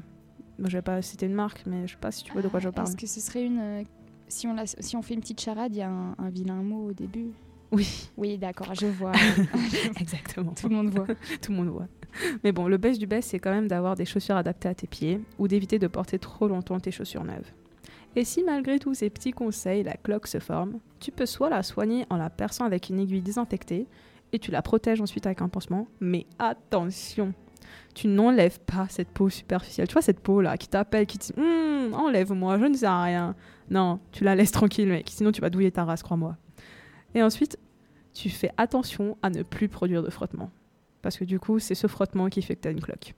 Moi 0.59 0.69
je 0.69 0.77
vais 0.79 0.83
pas 0.83 1.01
citer 1.03 1.27
une 1.27 1.35
marque 1.35 1.63
mais 1.67 1.87
je 1.87 1.93
sais 1.93 1.99
pas 2.01 2.11
si 2.13 2.23
tu 2.25 2.33
vois 2.33 2.43
de 2.43 2.49
quoi 2.49 2.61
je 2.61 2.69
parle. 2.69 2.89
Est-ce 2.89 2.97
que 2.97 3.07
ce 3.07 3.21
serait 3.21 3.45
une. 3.45 3.59
euh, 3.61 3.83
Si 4.29 4.47
on, 4.47 4.55
la- 4.55 4.67
si 4.67 4.97
on 4.97 5.03
fait 5.03 5.15
une 5.15 5.21
petite 5.21 5.41
charade, 5.41 5.75
il 5.75 5.79
y 5.79 5.83
a 5.83 5.89
un, 5.91 6.15
un 6.19 6.29
vilain 6.31 6.63
mot 6.63 6.89
au 6.91 6.93
début? 6.93 7.29
Oui, 7.73 8.11
Oui, 8.17 8.37
d'accord, 8.37 8.75
je 8.75 8.87
vois. 8.89 9.13
exactement. 10.01 10.53
Tout 10.53 10.69
le 10.69 10.75
monde 10.75 10.91
voit. 10.91 11.07
Tout 11.41 11.53
le 11.53 11.57
monde 11.57 11.69
voit. 11.69 11.87
Mais 12.43 12.51
bon, 12.53 12.67
le 12.67 12.77
best 12.77 12.99
du 12.99 13.07
best, 13.07 13.31
c'est 13.31 13.39
quand 13.39 13.53
même 13.53 13.69
d'avoir 13.69 13.95
des 13.95 14.05
chaussures 14.05 14.37
adaptées 14.37 14.69
à 14.69 14.75
tes 14.75 14.87
pieds 14.89 15.21
ou 15.39 15.47
d'éviter 15.49 15.79
de 15.79 15.87
porter 15.87 16.19
trop 16.19 16.49
longtemps 16.49 16.81
tes 16.81 16.91
chaussures 16.91 17.23
neuves. 17.25 17.51
Et 18.17 18.25
si 18.25 18.43
malgré 18.43 18.79
tous 18.79 18.95
ces 18.95 19.11
petits 19.11 19.31
conseils, 19.31 19.83
la 19.83 19.95
cloque 19.95 20.27
se 20.27 20.41
forme, 20.41 20.81
tu 20.99 21.13
peux 21.13 21.27
soit 21.27 21.51
la 21.51 21.63
soigner 21.63 22.07
en 22.11 22.17
la 22.17 22.31
perçant 22.31 22.65
avec 22.65 22.89
une 22.89 22.99
aiguille 22.99 23.23
désinfectée 23.23 23.87
et 24.33 24.39
tu 24.39 24.51
la 24.51 24.63
protèges 24.63 25.01
ensuite 25.01 25.27
avec 25.27 25.43
un 25.43 25.49
pansement. 25.49 25.87
Mais 26.01 26.27
attention, 26.39 27.33
tu 27.95 28.09
n'enlèves 28.09 28.61
pas 28.61 28.87
cette 28.89 29.09
peau 29.09 29.29
superficielle. 29.29 29.89
Tu 29.89 29.93
vois 29.93 30.03
cette 30.03 30.21
peau 30.21 30.41
là 30.41 30.57
qui 30.57 30.69
t'appelle, 30.69 31.07
qui 31.07 31.19
te 31.19 31.33
dit 31.33 31.41
Hum, 31.41 31.95
enlève-moi, 31.95 32.59
je 32.59 32.65
ne 32.65 32.75
sais 32.75 32.89
rien. 32.89 33.35
Non, 33.71 34.01
tu 34.13 34.25
la 34.25 34.35
laisses 34.35 34.53
tranquille, 34.53 34.89
mec, 34.89 35.09
sinon 35.09 35.31
tu 35.33 35.41
vas 35.41 35.51
douiller 35.51 35.71
ta 35.71 35.85
race, 35.85 36.03
crois-moi. 36.03 36.37
Et 37.15 37.23
ensuite, 37.23 37.59
tu 38.13 38.29
fais 38.29 38.51
attention 38.57 39.17
à 39.23 39.31
ne 39.31 39.43
plus 39.43 39.69
produire 39.69 40.03
de 40.03 40.11
frottement. 40.11 40.51
Parce 41.03 41.17
que 41.17 41.25
du 41.25 41.39
coup, 41.39 41.59
c'est 41.59 41.75
ce 41.75 41.87
frottement 41.87 42.29
qui 42.29 42.43
fait 42.43 42.57
que 42.57 42.63
tu 42.63 42.69
as 42.69 42.73
une 42.73 42.81
cloque. 42.81 43.15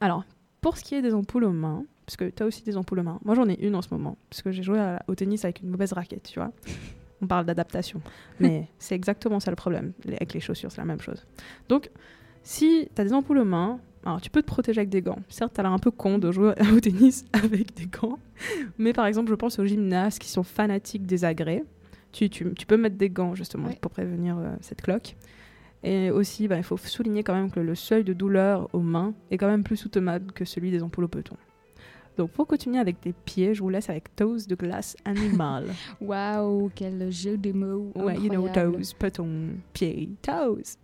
Alors, 0.00 0.24
pour 0.60 0.76
ce 0.76 0.84
qui 0.84 0.94
est 0.94 1.02
des 1.02 1.14
ampoules 1.14 1.44
aux 1.44 1.52
mains, 1.52 1.84
parce 2.06 2.16
que 2.16 2.28
tu 2.30 2.42
as 2.42 2.46
aussi 2.46 2.62
des 2.62 2.76
ampoules 2.76 2.98
aux 3.00 3.04
mains. 3.04 3.20
Moi, 3.24 3.34
j'en 3.34 3.48
ai 3.48 3.54
une 3.64 3.74
en 3.74 3.82
ce 3.82 3.88
moment, 3.92 4.16
parce 4.30 4.42
que 4.42 4.50
j'ai 4.52 4.62
joué 4.62 4.78
à- 4.78 5.02
au 5.08 5.14
tennis 5.14 5.44
avec 5.44 5.60
une 5.62 5.70
mauvaise 5.70 5.92
raquette, 5.92 6.24
tu 6.32 6.38
vois. 6.38 6.52
On 7.22 7.26
parle 7.26 7.46
d'adaptation. 7.46 8.00
Mais 8.40 8.68
c'est 8.78 8.94
exactement 8.94 9.40
ça 9.40 9.50
le 9.50 9.56
problème. 9.56 9.92
Avec 10.06 10.34
les 10.34 10.40
chaussures, 10.40 10.70
c'est 10.70 10.80
la 10.80 10.84
même 10.84 11.00
chose. 11.00 11.24
Donc, 11.68 11.90
si 12.42 12.88
tu 12.94 13.00
as 13.00 13.04
des 13.04 13.12
ampoules 13.14 13.38
aux 13.38 13.44
mains, 13.44 13.78
alors 14.04 14.20
tu 14.20 14.28
peux 14.28 14.42
te 14.42 14.46
protéger 14.46 14.80
avec 14.80 14.90
des 14.90 15.00
gants. 15.00 15.20
Certes, 15.30 15.52
tu 15.54 15.60
as 15.60 15.62
l'air 15.62 15.72
un 15.72 15.78
peu 15.78 15.90
con 15.90 16.18
de 16.18 16.30
jouer 16.30 16.52
au 16.76 16.80
tennis 16.80 17.24
avec 17.32 17.74
des 17.74 17.86
gants. 17.86 18.18
Mais 18.76 18.92
par 18.92 19.06
exemple, 19.06 19.30
je 19.30 19.34
pense 19.34 19.58
aux 19.58 19.64
gymnastes 19.64 20.18
qui 20.18 20.28
sont 20.28 20.42
fanatiques 20.42 21.06
des 21.06 21.24
agrès. 21.24 21.64
Tu, 22.12 22.28
tu- 22.28 22.52
tu 22.54 22.66
peux 22.66 22.76
mettre 22.76 22.96
des 22.96 23.08
gants 23.10 23.34
justement 23.34 23.68
Ouais. 23.68 23.78
pour 23.80 23.90
prévenir 23.90 24.36
euh, 24.38 24.54
cette 24.60 24.82
cloque. 24.82 25.16
Et 25.82 26.10
aussi, 26.10 26.48
bah, 26.48 26.56
il 26.58 26.62
faut 26.62 26.76
souligner 26.76 27.22
quand 27.22 27.34
même 27.34 27.50
que 27.50 27.60
le 27.60 27.74
seuil 27.74 28.04
de 28.04 28.12
douleur 28.12 28.68
aux 28.74 28.80
mains 28.80 29.14
est 29.30 29.38
quand 29.38 29.48
même 29.48 29.64
plus 29.64 29.76
soutenable 29.76 30.32
que 30.32 30.44
celui 30.44 30.70
des 30.70 30.82
ampoules 30.82 31.04
au 31.04 31.08
peton. 31.08 31.36
Donc 32.16 32.30
pour 32.30 32.46
continuer 32.46 32.78
avec 32.78 33.02
des 33.02 33.12
pieds, 33.12 33.54
je 33.54 33.60
vous 33.62 33.68
laisse 33.68 33.90
avec 33.90 34.14
Toes 34.14 34.46
de 34.48 34.54
glace 34.54 34.96
animal. 35.04 35.66
Waouh, 36.00 36.70
quel 36.74 37.10
jeu 37.10 37.36
de 37.36 37.52
mots. 37.52 37.90
ouais, 37.96 38.16
you 38.16 38.28
know, 38.28 38.48
toes, 38.48 38.94
peton, 38.96 39.58
pied, 39.72 40.10
toes. 40.22 40.76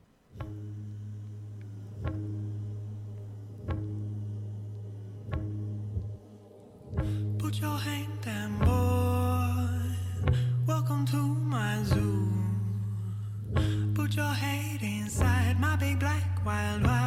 Put 7.38 7.60
your 7.60 7.76
hand 7.76 8.20
down, 8.22 8.58
boy. 8.58 10.34
Welcome 10.66 11.06
to 11.06 11.16
my 11.16 11.82
zoo. 11.84 12.28
Put 13.94 14.14
your 14.16 14.24
head 14.34 14.82
inside 14.82 15.58
my 15.60 15.76
big 15.76 15.98
black 15.98 16.44
wild 16.44 16.82
wild. 16.84 16.99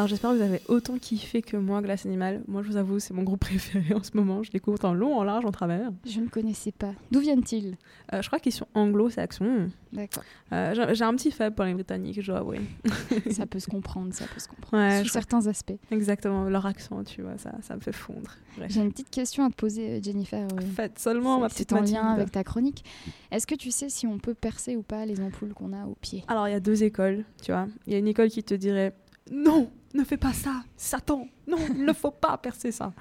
Alors 0.00 0.08
j'espère 0.08 0.30
que 0.30 0.36
vous 0.36 0.42
avez 0.42 0.62
autant 0.68 0.96
kiffé 0.96 1.42
que 1.42 1.58
moi 1.58 1.82
Glace 1.82 2.06
Animal. 2.06 2.40
Moi 2.48 2.62
je 2.62 2.68
vous 2.68 2.78
avoue 2.78 3.00
c'est 3.00 3.12
mon 3.12 3.22
groupe 3.22 3.40
préféré 3.40 3.92
en 3.92 4.02
ce 4.02 4.12
moment. 4.14 4.42
Je 4.42 4.50
l'écoute 4.50 4.82
en 4.86 4.94
long, 4.94 5.14
en 5.18 5.24
large, 5.24 5.44
en 5.44 5.50
travers. 5.52 5.90
Je 6.06 6.20
ne 6.20 6.28
connaissais 6.28 6.72
pas. 6.72 6.92
D'où 7.10 7.20
viennent-ils? 7.20 7.76
Euh, 8.14 8.22
je 8.22 8.26
crois 8.28 8.38
qu'ils 8.40 8.52
sont 8.54 8.66
anglo-saxons. 8.72 9.68
D'accord. 9.92 10.22
Euh, 10.54 10.94
j'ai- 10.94 11.04
un 11.04 11.14
petit 11.16 11.30
faible 11.30 11.54
pour 11.54 11.66
les 11.66 11.74
Britanniques, 11.74 12.18
je 12.22 12.30
dois 12.32 12.38
avouer. 12.40 12.62
ça 13.30 13.44
peut 13.44 13.58
se 13.58 13.66
comprendre, 13.68 14.14
ça 14.14 14.24
peut 14.24 14.40
se 14.40 14.48
comprendre. 14.48 14.82
Ouais, 14.82 15.00
Sous 15.00 15.08
je- 15.08 15.12
certains 15.12 15.46
aspects. 15.48 15.74
Exactement, 15.90 16.44
leur 16.44 16.64
accent, 16.64 17.04
tu 17.04 17.20
vois, 17.20 17.36
ça, 17.36 17.52
ça 17.60 17.76
me 17.76 17.80
fait 17.80 17.92
fondre. 17.92 18.30
J'ai 18.70 18.80
une 18.80 18.92
petite 18.92 19.10
question 19.10 19.44
à 19.44 19.50
te 19.50 19.54
poser, 19.56 19.98
euh, 19.98 20.02
Jennifer. 20.02 20.48
Faites 20.76 20.98
seulement 20.98 21.40
ma 21.40 21.50
c'est 21.50 21.66
petite 21.66 21.72
en 21.74 21.82
lien 21.82 22.06
avec 22.06 22.32
ta 22.32 22.42
chronique. 22.42 22.86
Est-ce 23.32 23.46
que 23.46 23.54
tu 23.54 23.70
sais 23.70 23.90
si 23.90 24.06
on 24.06 24.16
peut 24.18 24.32
percer 24.32 24.76
ou 24.76 24.82
pas 24.82 25.04
les 25.04 25.20
ampoules 25.20 25.52
qu'on 25.52 25.74
a 25.74 25.84
au 25.84 25.94
pied? 26.00 26.24
Alors 26.28 26.48
il 26.48 26.52
y 26.52 26.54
a 26.54 26.60
deux 26.60 26.84
écoles, 26.84 27.22
tu 27.42 27.52
vois. 27.52 27.66
Il 27.86 27.92
y 27.92 27.96
a 27.96 27.98
une 27.98 28.08
école 28.08 28.30
qui 28.30 28.42
te 28.42 28.54
dirait 28.54 28.94
non, 29.30 29.70
ne 29.94 30.04
fais 30.04 30.16
pas 30.16 30.32
ça, 30.32 30.62
Satan, 30.76 31.26
non, 31.48 31.58
il 31.74 31.84
ne 31.84 31.92
faut 31.92 32.10
pas 32.12 32.36
percer 32.38 32.70
ça. 32.72 32.92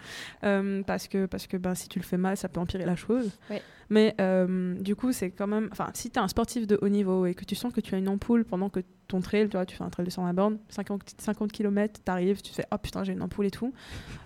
Euh, 0.43 0.81
parce 0.83 1.07
que, 1.07 1.25
parce 1.27 1.45
que 1.47 1.57
ben, 1.57 1.75
si 1.75 1.87
tu 1.87 1.99
le 1.99 2.05
fais 2.05 2.17
mal, 2.17 2.35
ça 2.37 2.49
peut 2.49 2.59
empirer 2.59 2.85
la 2.85 2.95
chose. 2.95 3.31
Ouais. 3.49 3.61
Mais 3.91 4.15
euh, 4.21 4.75
du 4.75 4.95
coup, 4.95 5.11
c'est 5.11 5.31
quand 5.31 5.47
même. 5.47 5.69
Enfin, 5.71 5.89
si 5.93 6.09
tu 6.11 6.19
es 6.19 6.21
un 6.21 6.27
sportif 6.27 6.67
de 6.67 6.77
haut 6.81 6.89
niveau 6.89 7.25
et 7.25 7.33
que 7.33 7.43
tu 7.45 7.55
sens 7.55 7.73
que 7.73 7.81
tu 7.81 7.95
as 7.95 7.97
une 7.97 8.07
ampoule 8.09 8.45
pendant 8.45 8.69
que 8.69 8.81
ton 9.07 9.19
trail, 9.19 9.49
tu 9.49 9.57
vois, 9.57 9.65
tu 9.65 9.75
fais 9.75 9.83
un 9.83 9.89
trail 9.89 10.05
de 10.05 10.11
120 10.11 10.33
bornes, 10.33 10.57
50, 10.69 11.15
50 11.17 11.51
km, 11.51 11.99
tu 12.03 12.11
arrives, 12.11 12.41
tu 12.41 12.53
fais 12.53 12.65
oh 12.71 12.77
putain, 12.77 13.03
j'ai 13.03 13.13
une 13.13 13.23
ampoule 13.23 13.47
et 13.47 13.51
tout, 13.51 13.73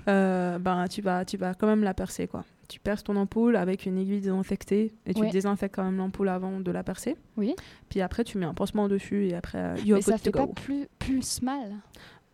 euh, 0.10 0.60
ben, 0.60 0.86
tu, 0.89 1.01
vas, 1.01 1.24
tu 1.24 1.38
vas 1.38 1.53
quand 1.53 1.67
même 1.67 1.84
la 1.84 1.93
percer, 1.93 2.27
quoi. 2.27 2.43
Tu 2.67 2.79
perces 2.79 3.03
ton 3.03 3.15
ampoule 3.15 3.55
avec 3.55 3.86
une 3.86 3.98
aiguille 3.98 4.20
désinfectée 4.22 4.93
et 5.05 5.13
tu 5.13 5.22
Ouais. 5.22 5.29
désinfectes 5.29 5.75
quand 5.75 5.84
même 5.84 5.98
l'ampoule 5.98 6.27
avant 6.29 6.60
de 6.60 6.72
la 6.72 6.84
percer. 6.84 7.15
Oui. 7.38 7.55
Puis 7.89 8.01
après, 8.01 8.24
tu 8.24 8.38
mets 8.38 8.46
un 8.46 8.53
pansement 8.53 8.88
dessus 8.88 9.27
et 9.27 9.36
après, 9.36 9.75
you're 9.86 9.98
Mais 9.98 10.01
ça 10.01 10.17
fait 10.17 10.32
pas 10.32 10.48
plus, 10.48 10.88
plus 10.98 11.41
mal 11.41 11.72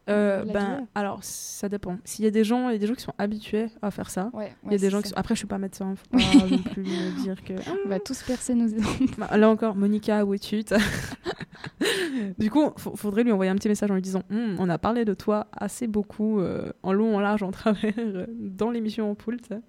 Euh, 0.10 0.46
ben, 0.46 0.88
alors, 0.96 1.20
ça 1.24 1.70
dépend. 1.70 1.98
S'il 2.04 2.26
y 2.26 2.28
a 2.28 2.32
des 2.32 2.44
gens, 2.44 2.70
il 2.70 2.74
y 2.74 2.76
a 2.76 2.78
des 2.80 2.88
gens 2.88 2.96
qui 2.96 3.04
sont 3.04 3.14
habitués 3.18 3.68
à 3.82 3.92
faire 3.92 4.10
ça. 4.10 4.30
Ouais, 4.34 4.54
Il 4.66 4.72
y 4.72 4.76
a 4.76 4.78
des 4.78 4.90
gens 4.90 5.02
qui 5.02 5.10
sont... 5.10 5.16
Après, 5.16 5.36
je 5.36 5.40
suis 5.40 5.48
pas 5.48 5.58
médecin, 5.58 5.96
faut 5.96 6.06
pas 6.18 6.48
non 6.48 6.58
plus 6.60 6.84
dire 7.22 7.44
que... 7.44 7.54
On 7.86 7.90
va 7.90 8.00
tous 8.00 8.24
percer 8.24 8.56
nos 8.56 8.68
Bah, 9.18 9.38
Là 9.38 9.50
encore, 9.50 9.76
Monica, 9.76 10.26
où 10.26 10.34
es-tu 10.34 10.64
Du 12.38 12.50
coup, 12.50 12.72
faudrait 12.78 13.24
lui 13.24 13.32
envoyer 13.32 13.52
un 13.52 13.56
petit 13.56 13.70
message 13.70 13.92
en 13.92 13.96
lui 13.96 14.02
disant 14.02 14.24
Hum, 14.32 14.56
On 14.60 14.70
a 14.70 14.78
parlé 14.78 15.06
de 15.06 15.14
toi 15.14 15.48
assez 15.52 15.88
beaucoup, 15.88 16.40
euh, 16.40 16.72
en 16.84 16.94
long, 16.94 17.16
en 17.16 17.20
large, 17.20 17.44
en 17.44 17.52
travers, 17.52 17.94
euh, 17.98 18.26
dans 18.30 18.72
l'émission 18.72 19.10
Ampoule, 19.12 19.40
tu 19.42 19.50
sais. 19.50 19.62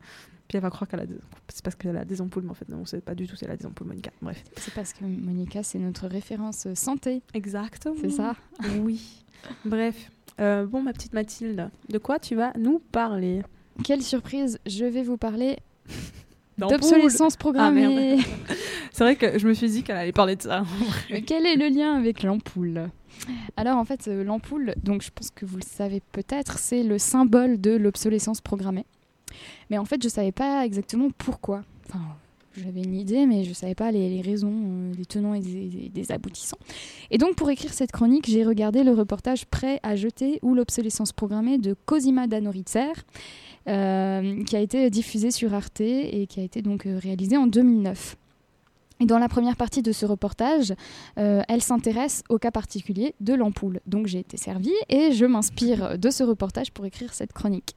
Puis 0.49 0.56
elle 0.56 0.62
va 0.62 0.70
croire 0.70 0.88
qu'elle 0.88 1.00
a 1.00 1.06
des... 1.06 1.14
C'est 1.49 1.62
parce 1.62 1.76
qu'elle 1.76 1.97
a 1.97 2.04
des 2.04 2.20
ampoules, 2.20 2.42
mais 2.42 2.50
en 2.50 2.54
fait, 2.54 2.68
non, 2.68 2.85
c'est 2.85 3.04
pas 3.04 3.14
du 3.14 3.28
tout, 3.28 3.37
c'est 3.37 3.47
elle 3.47 3.52
a 3.52 3.56
des 3.56 3.66
ampoules, 3.66 3.87
Monica. 3.87 4.11
Bref. 4.20 4.42
C'est 4.56 4.75
parce 4.75 4.92
que 4.92 5.04
Monica, 5.04 5.62
c'est 5.62 5.78
notre 5.78 6.09
référence 6.09 6.66
santé, 6.75 7.23
Exactement. 7.35 7.94
c'est 8.00 8.11
ça 8.11 8.35
Oui. 8.80 9.25
Bref. 9.64 10.11
Euh, 10.40 10.66
bon, 10.66 10.82
ma 10.82 10.92
petite 10.92 11.12
Mathilde, 11.12 11.70
de 11.88 11.99
quoi 11.99 12.18
tu 12.18 12.35
vas 12.35 12.52
nous 12.59 12.80
parler 12.92 13.42
Quelle 13.85 14.02
surprise 14.02 14.59
Je 14.66 14.87
vais 14.87 15.02
vous 15.02 15.18
parler 15.18 15.59
d'obsolescence 16.56 17.37
programmée. 17.37 18.18
C'est 18.92 19.04
vrai 19.04 19.16
que 19.16 19.38
je 19.38 19.47
me 19.47 19.52
suis 19.52 19.68
dit 19.68 19.82
qu'elle 19.82 19.99
allait 19.99 20.12
parler 20.12 20.37
de 20.37 20.42
ça. 20.42 20.64
Mais 21.11 21.23
quel 21.23 21.47
est 21.47 21.56
le 21.56 21.68
lien 21.68 21.94
avec 21.94 22.23
l'ampoule? 22.23 22.88
Alors 23.56 23.76
en 23.76 23.85
fait, 23.85 24.09
euh, 24.09 24.25
l'ampoule, 24.25 24.75
donc 24.82 25.02
je 25.02 25.11
pense 25.14 25.30
que 25.30 25.44
vous 25.44 25.56
le 25.56 25.62
savez 25.62 26.00
peut-être, 26.12 26.59
c'est 26.59 26.82
le 26.82 26.99
symbole 26.99 27.61
de 27.61 27.73
l'obsolescence 27.73 28.40
programmée. 28.40 28.87
Mais 29.68 29.78
en 29.78 29.85
fait, 29.85 30.02
je 30.02 30.09
savais 30.09 30.32
pas 30.32 30.64
exactement 30.64 31.11
pourquoi. 31.16 31.62
Enfin, 31.88 32.00
j'avais 32.57 32.83
une 32.83 32.95
idée, 32.95 33.26
mais 33.26 33.45
je 33.45 33.52
savais 33.52 33.75
pas 33.75 33.90
les, 33.92 34.21
raisons, 34.21 34.52
euh, 34.52 34.92
les 34.97 35.07
tenants 35.07 35.35
et 35.35 35.40
des, 35.40 35.69
des- 35.69 35.88
des 35.88 36.12
aboutissants. 36.12 36.59
Et 37.11 37.19
donc, 37.19 37.35
pour 37.37 37.49
écrire 37.50 37.73
cette 37.73 37.92
chronique, 37.92 38.26
j'ai 38.28 38.45
regardé 38.45 38.83
le 38.83 38.92
reportage 38.92 39.47
Prêt 39.47 39.80
à 39.83 39.97
jeter 39.97 40.38
ou 40.42 40.54
l'obsolescence 40.54 41.12
programmée 41.12 41.59
de 41.59 41.75
Cosima 41.87 42.26
Danoritzer, 42.26 42.92
euh, 43.69 44.42
qui 44.45 44.57
a 44.57 44.61
été 44.61 44.90
diffusé 44.90 45.30
sur 45.30 45.54
Arte 45.54 45.80
et 45.80 46.26
qui 46.28 46.40
a 46.40 46.42
été 46.42 46.62
donc 46.62 46.87
euh, 46.87 46.99
réalisé 47.00 47.37
en 47.37 47.47
2009. 47.47 48.16
Dans 49.00 49.19
la 49.19 49.30
première 49.30 49.57
partie 49.57 49.80
de 49.80 49.92
ce 49.92 50.04
reportage, 50.04 50.75
euh, 51.16 51.40
elle 51.49 51.62
s'intéresse 51.62 52.23
au 52.28 52.37
cas 52.37 52.50
particulier 52.50 53.14
de 53.21 53.33
l'ampoule. 53.33 53.80
Donc 53.87 54.07
j'ai 54.07 54.19
été 54.19 54.37
servie 54.37 54.75
et 54.90 55.12
je 55.12 55.25
m'inspire 55.25 55.99
de 55.99 56.11
ce 56.11 56.23
reportage 56.23 56.71
pour 56.71 56.85
écrire 56.85 57.14
cette 57.14 57.33
chronique. 57.33 57.76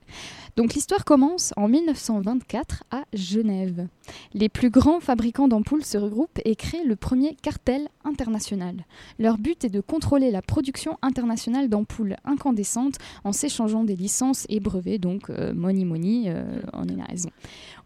Donc 0.57 0.73
l'histoire 0.73 1.05
commence 1.05 1.53
en 1.55 1.69
1924 1.69 2.83
à 2.91 3.05
Genève. 3.13 3.87
Les 4.33 4.49
plus 4.49 4.69
grands 4.69 4.99
fabricants 4.99 5.47
d'ampoules 5.47 5.85
se 5.85 5.97
regroupent 5.97 6.41
et 6.43 6.57
créent 6.57 6.83
le 6.83 6.97
premier 6.97 7.35
cartel 7.41 7.87
international. 8.03 8.85
Leur 9.17 9.37
but 9.37 9.63
est 9.63 9.69
de 9.69 9.79
contrôler 9.79 10.29
la 10.29 10.41
production 10.41 10.97
internationale 11.01 11.69
d'ampoules 11.69 12.17
incandescentes 12.25 12.97
en 13.23 13.31
s'échangeant 13.31 13.85
des 13.85 13.95
licences 13.95 14.45
et 14.49 14.59
brevets, 14.59 14.99
donc 14.99 15.29
euh, 15.29 15.53
money 15.53 15.85
money, 15.85 16.23
euh, 16.27 16.43
on 16.73 16.85
est 16.87 17.01
raison. 17.01 17.29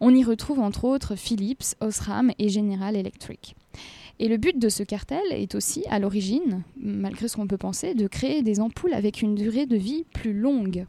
On 0.00 0.12
y 0.12 0.24
retrouve 0.24 0.58
entre 0.58 0.84
autres 0.84 1.14
Philips, 1.14 1.76
Osram 1.80 2.32
et 2.40 2.48
General 2.48 2.96
Electric. 2.96 3.27
Et 4.20 4.28
le 4.28 4.36
but 4.36 4.58
de 4.58 4.68
ce 4.68 4.82
cartel 4.82 5.22
est 5.30 5.54
aussi, 5.54 5.84
à 5.88 5.98
l'origine, 5.98 6.62
malgré 6.76 7.28
ce 7.28 7.36
qu'on 7.36 7.46
peut 7.46 7.56
penser, 7.56 7.94
de 7.94 8.06
créer 8.08 8.42
des 8.42 8.58
ampoules 8.60 8.94
avec 8.94 9.22
une 9.22 9.34
durée 9.34 9.66
de 9.66 9.76
vie 9.76 10.04
plus 10.12 10.32
longue. 10.32 10.86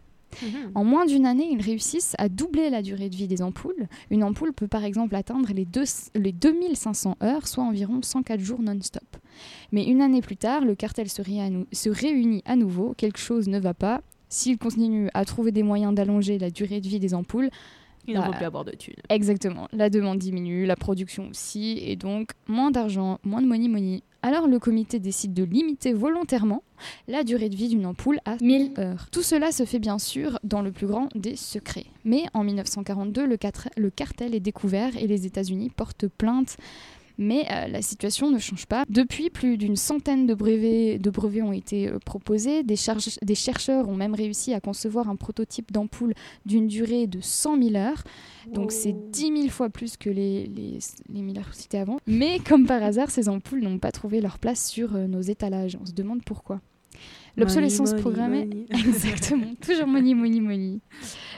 En 0.75 0.83
moins 0.83 1.05
d'une 1.07 1.25
année, 1.25 1.49
ils 1.51 1.61
réussissent 1.61 2.15
à 2.19 2.29
doubler 2.29 2.69
la 2.69 2.81
durée 2.83 3.09
de 3.09 3.15
vie 3.15 3.27
des 3.27 3.41
ampoules. 3.41 3.87
Une 4.11 4.23
ampoule 4.23 4.53
peut 4.53 4.67
par 4.67 4.83
exemple 4.83 5.15
atteindre 5.15 5.51
les, 5.53 5.65
deux- 5.65 5.83
les 6.15 6.31
2500 6.31 7.17
heures, 7.23 7.47
soit 7.47 7.63
environ 7.63 7.99
104 8.03 8.39
jours 8.39 8.61
non-stop. 8.61 9.17
Mais 9.71 9.85
une 9.85 10.01
année 10.01 10.21
plus 10.21 10.37
tard, 10.37 10.63
le 10.65 10.75
cartel 10.75 11.09
se, 11.09 11.21
ré- 11.23 11.65
se 11.71 11.89
réunit 11.89 12.43
à 12.45 12.55
nouveau, 12.55 12.93
quelque 12.95 13.17
chose 13.19 13.47
ne 13.47 13.59
va 13.59 13.73
pas. 13.73 14.01
S'il 14.31 14.59
continue 14.59 15.09
à 15.15 15.25
trouver 15.25 15.51
des 15.51 15.63
moyens 15.63 15.95
d'allonger 15.95 16.37
la 16.37 16.51
durée 16.51 16.79
de 16.81 16.87
vie 16.87 16.99
des 16.99 17.15
ampoules, 17.15 17.49
Il 18.07 18.15
ne 18.15 18.19
Bah, 18.19 18.25
faut 18.27 18.31
plus 18.33 18.45
avoir 18.45 18.65
de 18.65 18.71
thunes. 18.71 18.95
Exactement. 19.09 19.67
La 19.73 19.89
demande 19.89 20.17
diminue, 20.19 20.65
la 20.65 20.75
production 20.75 21.27
aussi, 21.29 21.79
et 21.83 21.95
donc 21.95 22.31
moins 22.47 22.71
d'argent, 22.71 23.19
moins 23.23 23.41
de 23.41 23.47
money 23.47 23.67
money. 23.67 24.01
Alors 24.21 24.47
le 24.47 24.59
comité 24.59 24.99
décide 24.99 25.33
de 25.33 25.43
limiter 25.43 25.93
volontairement 25.93 26.63
la 27.07 27.23
durée 27.23 27.47
de 27.47 27.55
vie 27.55 27.69
d'une 27.69 27.85
ampoule 27.85 28.19
à 28.25 28.35
1000 28.41 28.73
heures. 28.77 29.07
Tout 29.11 29.21
cela 29.21 29.51
se 29.53 29.63
fait 29.63 29.79
bien 29.79 29.97
sûr 29.97 30.39
dans 30.43 30.61
le 30.61 30.71
plus 30.73 30.87
grand 30.87 31.07
des 31.15 31.37
secrets. 31.37 31.85
Mais 32.03 32.23
en 32.33 32.43
1942, 32.43 33.25
le, 33.25 33.37
quatre- 33.37 33.69
le 33.77 33.89
cartel 33.89 34.35
est 34.35 34.39
découvert 34.41 34.97
et 34.97 35.07
les 35.07 35.25
États-Unis 35.25 35.69
portent 35.69 36.07
plainte. 36.07 36.57
Mais 37.19 37.45
euh, 37.51 37.67
la 37.67 37.81
situation 37.81 38.31
ne 38.31 38.39
change 38.39 38.65
pas. 38.65 38.85
Depuis, 38.87 39.29
plus 39.29 39.57
d'une 39.57 39.75
centaine 39.75 40.25
de 40.25 40.33
brevets, 40.33 40.97
de 40.97 41.09
brevets 41.09 41.41
ont 41.41 41.51
été 41.51 41.89
euh, 41.89 41.99
proposés. 41.99 42.63
Des, 42.63 42.77
chercheurs 43.35 43.89
ont 43.89 43.95
même 43.95 44.15
réussi 44.15 44.53
à 44.53 44.61
concevoir 44.61 45.09
un 45.09 45.17
prototype 45.17 45.73
d'ampoule 45.73 46.13
d'une 46.45 46.67
durée 46.67 47.07
de 47.07 47.19
100 47.21 47.61
000 47.61 47.75
heures. 47.75 48.03
Donc 48.47 48.71
c'est 48.71 48.95
10 49.11 49.21
000 49.21 49.49
fois 49.49 49.69
plus 49.69 49.97
que 49.97 50.09
les, 50.09 50.47
les, 50.47 50.79
les 51.13 51.21
1000 51.21 51.39
heures 51.39 51.53
citées 51.53 51.79
avant. 51.79 51.99
Mais 52.07 52.39
comme 52.39 52.65
par 52.65 52.81
hasard, 52.81 53.11
ces 53.11 53.27
ampoules 53.27 53.61
n'ont 53.61 53.79
pas 53.79 53.91
trouvé 53.91 54.21
leur 54.21 54.39
place 54.39 54.65
sur 54.69 54.95
euh, 54.95 55.05
nos 55.05 55.21
étalages. 55.21 55.77
On 55.81 55.85
se 55.85 55.91
demande 55.91 56.23
pourquoi. 56.23 56.61
L'obsolescence 57.37 57.93
programmée... 57.93 58.45
money. 58.45 58.65
Exactement, 58.71 59.53
toujours 59.61 59.87
money, 59.87 60.13
money, 60.13 60.39
money. 60.41 60.79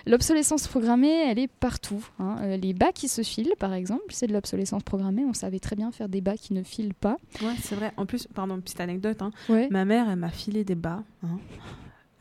L'obsolescence 0.08 0.68
programmée, 0.68 1.12
elle 1.30 1.40
est 1.40 1.48
partout. 1.48 2.04
hein. 2.20 2.38
Euh, 2.42 2.58
les 2.58 2.74
bas 2.74 2.92
qui 2.92 3.08
se 3.08 3.22
filent, 3.22 3.54
par 3.60 3.74
exemple, 3.74 4.04
c'est 4.10 4.28
de 4.28 4.34
l'obsolescence 4.34 4.84
programmée. 4.84 5.24
On 5.26 5.34
savait 5.34 5.60
très 5.60 5.76
bien 5.76 5.92
faire 5.92 6.10
des 6.10 6.22
bas 6.22 6.38
qui 6.38 6.54
ne 6.54 6.64
filent 6.64 6.94
pas. 6.94 7.18
Ouais, 7.42 7.54
c'est 7.62 7.76
vrai. 7.76 7.92
En 7.98 8.06
plus, 8.06 8.28
pardon, 8.34 8.60
petite 8.60 8.80
anecdote. 8.80 9.22
hein. 9.22 9.32
Ouais. 9.50 9.68
Ma 9.70 9.86
mère, 9.86 10.10
elle 10.10 10.18
m'a 10.20 10.30
filé 10.32 10.64
des 10.64 10.76
bas. 10.76 11.04
hein. 11.24 11.40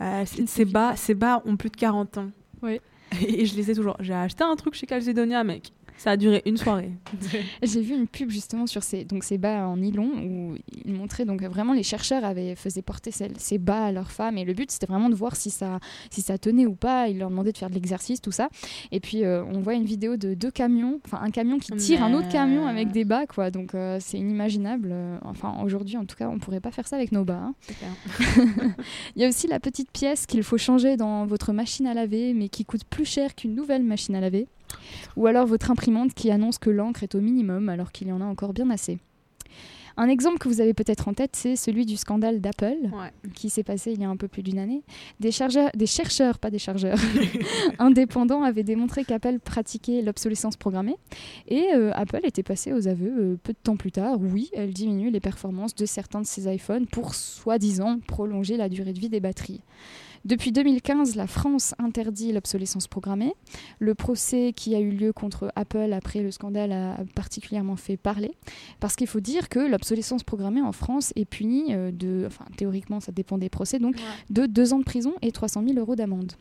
Euh, 0.02 0.24
ces, 0.46 0.64
bas, 0.64 0.96
ces 0.96 1.14
bas 1.14 1.42
ont 1.46 1.56
plus 1.56 1.70
de 1.70 1.76
40 1.76 2.18
ans. 2.18 2.30
Ouais. 2.62 2.80
Et 3.26 3.44
je 3.46 3.56
les 3.56 3.70
ai 3.70 3.74
toujours. 3.74 3.96
J'ai 4.00 4.14
acheté 4.14 4.44
un 4.44 4.54
truc 4.56 4.74
chez 4.74 4.86
Calzedonia, 4.86 5.42
mec. 5.42 5.72
Ça 6.00 6.12
a 6.12 6.16
duré 6.16 6.40
une 6.47 6.57
soirée. 6.57 6.92
J'ai 7.62 7.83
vu 7.83 7.95
une 7.95 8.07
pub 8.07 8.30
justement 8.30 8.66
sur 8.66 8.83
ces, 8.83 9.04
donc 9.04 9.23
ces 9.23 9.37
bas 9.37 9.69
en 9.69 9.76
nylon 9.76 10.11
où 10.25 10.54
ils 10.87 10.95
montraient 10.95 11.26
donc 11.26 11.42
vraiment 11.42 11.75
les 11.75 11.83
chercheurs 11.83 12.25
avaient 12.25 12.54
faisaient 12.54 12.80
porter 12.80 13.11
ces, 13.11 13.30
ces 13.37 13.59
bas 13.59 13.85
à 13.85 13.92
leurs 13.92 14.11
femmes 14.11 14.38
et 14.38 14.47
le 14.47 14.54
but 14.54 14.71
c'était 14.71 14.87
vraiment 14.87 15.11
de 15.11 15.14
voir 15.14 15.37
si 15.37 15.50
ça 15.50 15.78
si 16.09 16.23
ça 16.23 16.38
tenait 16.38 16.64
ou 16.64 16.75
pas. 16.75 17.09
Ils 17.09 17.19
leur 17.19 17.28
demandaient 17.28 17.52
de 17.52 17.59
faire 17.59 17.69
de 17.69 17.75
l'exercice 17.75 18.23
tout 18.23 18.33
ça. 18.33 18.49
Et 18.92 19.00
puis 19.00 19.25
euh, 19.25 19.45
on 19.45 19.61
voit 19.61 19.75
une 19.75 19.85
vidéo 19.85 20.16
de 20.16 20.33
deux 20.33 20.50
camions, 20.50 21.00
enfin 21.04 21.21
un 21.23 21.30
camion 21.30 21.59
qui 21.59 21.73
tire 21.73 22.02
un 22.02 22.14
autre 22.14 22.30
camion 22.30 22.66
avec 22.66 22.92
des 22.92 23.04
bas 23.04 23.26
quoi. 23.26 23.50
Donc 23.50 23.75
euh, 23.75 23.99
c'est 24.00 24.16
inimaginable. 24.16 24.88
Euh, 24.92 25.19
Enfin 25.25 25.59
aujourd'hui 25.62 25.99
en 25.99 26.07
tout 26.07 26.16
cas 26.16 26.30
on 26.30 26.38
pourrait 26.38 26.61
pas 26.61 26.71
faire 26.71 26.88
ça 26.88 26.97
avec 26.97 27.12
nos 27.12 27.25
bas. 27.25 27.42
hein. 27.42 27.54
Il 29.16 29.21
y 29.21 29.25
a 29.26 29.28
aussi 29.28 29.47
la 29.49 29.61
petite 29.61 29.90
pièce 29.90 30.25
qu'il 30.25 30.42
faut 30.42 30.57
changer 30.57 30.97
dans 30.97 31.26
votre 31.26 31.52
machine 31.52 31.87
à 31.87 31.92
laver, 31.92 32.33
mais 32.33 32.49
qui 32.49 32.64
coûte 32.64 32.85
plus 32.88 33.04
cher 33.04 33.35
qu'une 33.35 33.54
nouvelle 33.54 33.83
machine 33.83 34.14
à 34.14 34.21
laver. 34.21 34.47
Ou 35.16 35.26
alors 35.26 35.46
votre 35.46 35.70
imprimante 35.70 36.14
qui 36.14 36.30
annonce 36.30 36.58
que 36.58 36.70
l'encre 36.70 37.02
est 37.02 37.14
au 37.14 37.20
minimum 37.20 37.68
alors 37.68 37.92
qu'il 37.92 38.08
y 38.08 38.12
en 38.12 38.20
a 38.20 38.24
encore 38.24 38.52
bien 38.52 38.70
assez. 38.70 38.98
Un 39.96 40.08
exemple 40.08 40.38
que 40.38 40.48
vous 40.48 40.60
avez 40.62 40.72
peut-être 40.72 41.08
en 41.08 41.14
tête, 41.14 41.32
c'est 41.34 41.56
celui 41.56 41.84
du 41.84 41.96
scandale 41.96 42.40
d'Apple, 42.40 42.76
Ouais. 42.92 43.10
qui 43.34 43.50
s'est 43.50 43.64
passé 43.64 43.92
il 43.92 44.00
y 44.00 44.04
a 44.04 44.08
un 44.08 44.16
peu 44.16 44.28
plus 44.28 44.42
d'une 44.42 44.58
année. 44.58 44.82
Des 45.18 45.30
chercheurs, 45.32 46.38
pas 46.38 46.50
des 46.50 46.58
chargeurs, 46.60 46.96
indépendants 47.78 48.42
avaient 48.42 48.62
démontré 48.62 49.04
qu'Apple 49.04 49.38
pratiquait 49.40 50.00
l'obsolescence 50.00 50.56
programmée. 50.56 50.96
Et 51.48 51.66
euh, 51.74 51.90
Apple 51.94 52.20
était 52.24 52.42
passé 52.44 52.72
aux 52.72 52.88
aveux 52.88 53.12
euh, 53.18 53.36
peu 53.42 53.52
de 53.52 53.58
temps 53.62 53.76
plus 53.76 53.92
tard. 53.92 54.16
Oui, 54.20 54.50
elle 54.54 54.72
diminue 54.72 55.10
les 55.10 55.20
performances 55.20 55.74
de 55.74 55.84
certains 55.86 56.20
de 56.20 56.26
ses 56.26 56.50
iPhones 56.52 56.86
pour 56.86 57.14
soi-disant 57.14 57.98
prolonger 58.06 58.56
la 58.56 58.68
durée 58.68 58.92
de 58.92 59.00
vie 59.00 59.08
des 59.10 59.20
batteries. 59.20 59.60
Depuis 60.24 60.52
2015, 60.52 61.16
la 61.16 61.26
France 61.26 61.74
interdit 61.78 62.32
l'obsolescence 62.32 62.86
programmée. 62.88 63.34
Le 63.78 63.94
procès 63.94 64.52
qui 64.54 64.74
a 64.74 64.80
eu 64.80 64.90
lieu 64.90 65.12
contre 65.12 65.50
Apple 65.56 65.92
après 65.92 66.20
le 66.20 66.30
scandale 66.30 66.72
a 66.72 66.98
particulièrement 67.14 67.76
fait 67.76 67.96
parler. 67.96 68.32
Parce 68.80 68.96
qu'il 68.96 69.06
faut 69.06 69.20
dire 69.20 69.48
que 69.48 69.58
l'obsolescence 69.58 70.22
programmée 70.22 70.60
en 70.60 70.72
France 70.72 71.12
est 71.16 71.24
punie 71.24 71.74
euh, 71.74 71.90
de, 71.90 72.24
enfin 72.26 72.44
théoriquement 72.56 73.00
ça 73.00 73.12
dépend 73.12 73.38
des 73.38 73.48
procès, 73.48 73.78
donc 73.78 73.96
de 74.28 74.46
deux 74.46 74.74
ans 74.74 74.78
de 74.78 74.84
prison 74.84 75.14
et 75.22 75.32
300 75.32 75.64
000 75.66 75.78
euros 75.78 75.96
d'amende. 75.96 76.32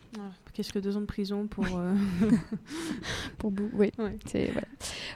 Qu'est-ce 0.60 0.74
que 0.74 0.80
deux 0.80 0.98
ans 0.98 1.00
de 1.00 1.06
prison 1.06 1.48
pour... 1.48 1.64
euh, 1.78 1.96
Pour 3.38 3.54
oui. 3.74 3.92
Ouais. 3.98 4.18
c'est- 4.26 4.52
voilà. 4.52 4.68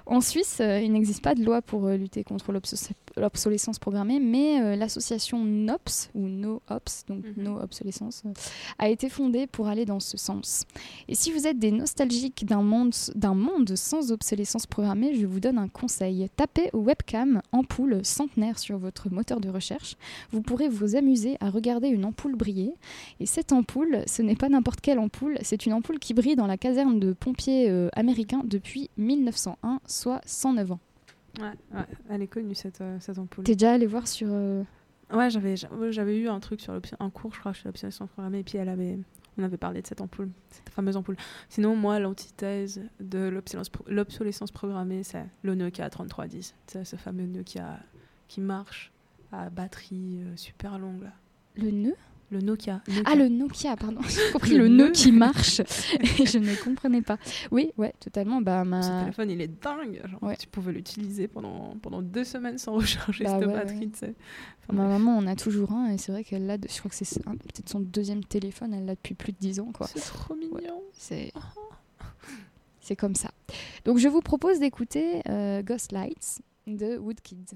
En 0.06 0.22
Suisse, 0.22 0.60
euh, 0.62 0.80
il 0.80 0.94
n'existe 0.94 1.22
pas 1.22 1.36
de 1.36 1.44
loi 1.44 1.62
pour 1.62 1.86
euh, 1.86 1.98
lutter 1.98 2.24
contre 2.24 2.54
l'obsolescence 3.18 3.78
programmée, 3.78 4.22
mais 4.22 4.62
euh, 4.62 4.76
l'association 4.78 5.44
NOPS, 5.44 6.12
ou 6.16 6.30
No 6.30 6.62
Ops, 6.70 7.04
donc 7.10 7.26
Mhm. 7.26 7.44
No 7.44 7.60
Obsolescence, 7.60 8.24
a 8.80 8.88
été 8.88 9.10
fondée 9.10 9.46
pour 9.46 9.68
aller 9.68 9.84
dans 9.84 10.00
ce 10.00 10.16
sens. 10.16 10.64
Et 11.10 11.16
si 11.16 11.34
vous 11.34 11.46
êtes 11.46 11.60
des 11.60 11.72
nostalgiques 11.72 12.46
d'un 12.46 12.62
monde, 12.62 12.94
d'un 13.16 13.34
monde 13.36 13.76
sans 13.76 14.14
obsolescence 14.14 14.66
programmée, 14.66 15.14
je 15.16 15.26
vous 15.26 15.42
donne 15.42 15.58
un 15.58 15.68
conseil. 15.68 16.30
Tapez 16.38 16.70
webcam 16.74 17.42
ampoule 17.52 18.00
centenaire 18.06 18.58
sur 18.60 18.78
votre 18.78 19.10
moteur 19.12 19.42
de 19.42 19.50
recherche. 19.50 19.98
Vous 20.32 20.42
pourrez 20.42 20.70
vous 20.70 20.96
amuser 20.96 21.36
à 21.42 21.50
regarder 21.50 21.90
une 21.90 22.06
ampoule 22.06 22.36
briller. 22.38 22.74
Et 23.20 23.26
cette 23.26 23.52
ampoule, 23.52 24.04
ce 24.08 24.22
n'est 24.22 24.36
pas 24.38 24.48
n'importe 24.48 24.80
quelle 24.80 25.00
ampoule, 25.00 25.33
c'est 25.42 25.66
une 25.66 25.74
ampoule 25.74 26.00
qui 26.00 26.14
brille 26.14 26.36
dans 26.36 26.48
la 26.48 26.58
caserne 26.58 27.00
de 27.00 27.14
pompiers 27.14 27.70
euh, 27.70 27.90
américains 27.94 28.42
depuis 28.46 28.90
1901, 28.98 29.80
soit 29.86 30.22
109 30.26 30.72
ans. 30.74 30.80
Ouais, 31.40 31.52
ouais, 31.74 31.86
elle 32.10 32.22
est 32.22 32.28
connue 32.28 32.54
cette, 32.56 32.82
euh, 32.82 32.98
cette 33.00 33.18
ampoule. 33.18 33.44
T'es 33.44 33.56
déjà 33.56 33.74
allé 33.74 33.88
voir 33.88 34.08
sur... 34.08 34.28
euh, 34.32 34.64
Ouais, 35.12 35.30
j'avais 35.30 35.56
j'avais 35.92 36.18
eu 36.18 36.28
un 36.28 36.40
truc 36.40 36.62
sur 36.62 36.74
un 37.00 37.10
cours, 37.10 37.34
je 37.34 37.40
crois, 37.40 37.54
sur 37.54 37.68
l'obsolescence 37.68 38.10
programmée, 38.10 38.40
et 38.40 38.44
puis 38.44 38.58
elle 38.58 38.70
avait, 38.70 38.98
on 39.38 39.44
avait 39.44 39.58
parlé 39.58 39.82
de 39.82 39.88
cette 39.88 40.02
ampoule, 40.02 40.30
cette 40.50 40.70
fameuse 40.70 40.98
ampoule. 40.98 41.18
Sinon, 41.50 41.76
moi, 41.76 42.00
l'antithèse 42.00 42.82
de 43.00 43.20
l'obsolescence 43.30 43.70
pro- 43.70 43.84
l'obsolescence 43.88 44.52
programmée, 44.52 45.04
c'est 45.04 45.26
le 45.44 45.54
Nokia 45.56 45.90
3310. 45.90 46.56
C'est 46.68 46.84
ce 46.86 46.96
fameux 46.96 47.26
Nokia 47.28 47.80
qui 48.28 48.42
marche 48.42 48.92
à 49.32 49.50
batterie 49.52 50.20
euh, 50.24 50.36
super 50.36 50.80
longue. 50.80 51.04
Là. 51.04 51.12
Le 51.58 51.70
nœud? 51.72 51.96
Le 52.34 52.40
Nokia. 52.42 52.82
Ah, 53.06 53.16
le 53.16 53.30
Nokia, 53.30 53.76
pardon. 53.76 54.02
J'ai 54.10 54.32
compris 54.32 54.52
Le 54.56 54.68
le, 54.68 54.68
nœud 54.70 54.92
qui 54.92 55.12
marche. 55.12 55.60
Et 56.20 56.26
je 56.26 56.40
ne 56.40 56.56
comprenais 56.64 57.02
pas. 57.02 57.18
Oui, 57.52 57.72
ouais, 57.78 57.94
totalement. 58.00 58.42
Bah, 58.42 58.64
Ce 58.64 58.68
ma... 58.70 59.00
téléphone, 59.02 59.30
il 59.30 59.40
est 59.42 59.62
dingue. 59.64 60.02
Genre, 60.10 60.24
Ouais. 60.24 60.36
Tu 60.36 60.48
pouvais 60.48 60.72
l'utiliser 60.74 61.28
pendant, 61.28 61.76
pendant 61.82 62.02
deux 62.02 62.24
semaines 62.24 62.58
sans 62.58 62.74
recharger 62.78 63.24
Bah 63.26 63.38
cette 63.40 63.48
ouais, 63.48 63.54
batterie. 63.54 63.92
ouais. 64.02 64.16
Enfin, 64.64 64.74
ma 64.74 64.86
bref. 64.88 64.98
maman 65.00 65.18
en 65.18 65.28
a 65.28 65.36
toujours 65.36 65.72
un 65.74 65.92
et 65.92 65.98
c'est 65.98 66.12
vrai 66.12 66.24
qu'elle 66.24 66.46
l'a, 66.48 66.58
de- 66.58 66.68
je 66.68 66.80
crois 66.80 66.90
que 66.90 66.96
c'est 66.96 67.28
un- 67.28 67.36
peut-être 67.36 67.70
son 67.70 67.80
deuxième 67.82 68.24
téléphone, 68.24 68.74
elle 68.74 68.86
l'a 68.86 68.96
depuis 68.96 69.14
plus 69.14 69.32
de 69.34 69.38
10 69.40 69.60
ans. 69.60 69.72
quoi. 69.74 69.88
C'est 69.88 70.00
trop 70.02 70.36
mignon. 70.36 70.82
C'est 70.94 71.32
c'est 72.80 72.96
comme 72.96 73.16
ça. 73.16 73.30
Donc 73.86 73.98
je 73.98 74.08
vous 74.08 74.22
propose 74.22 74.60
d'écouter 74.60 75.22
euh, 75.30 75.62
Ghost 75.62 75.92
Lights 75.92 76.40
de 76.68 76.98
Woodkid. 76.98 77.52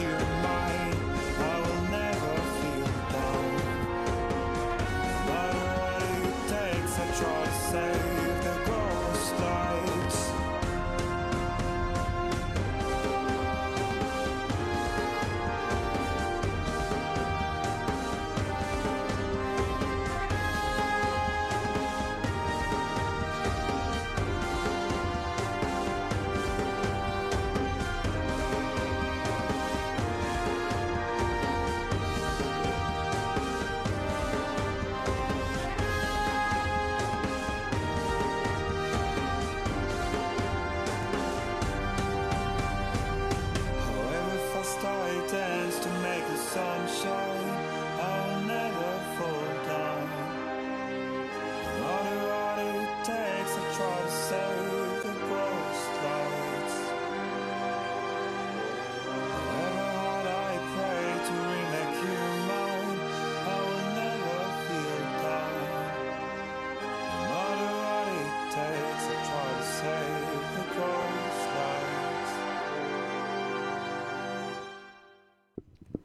You. 0.00 0.23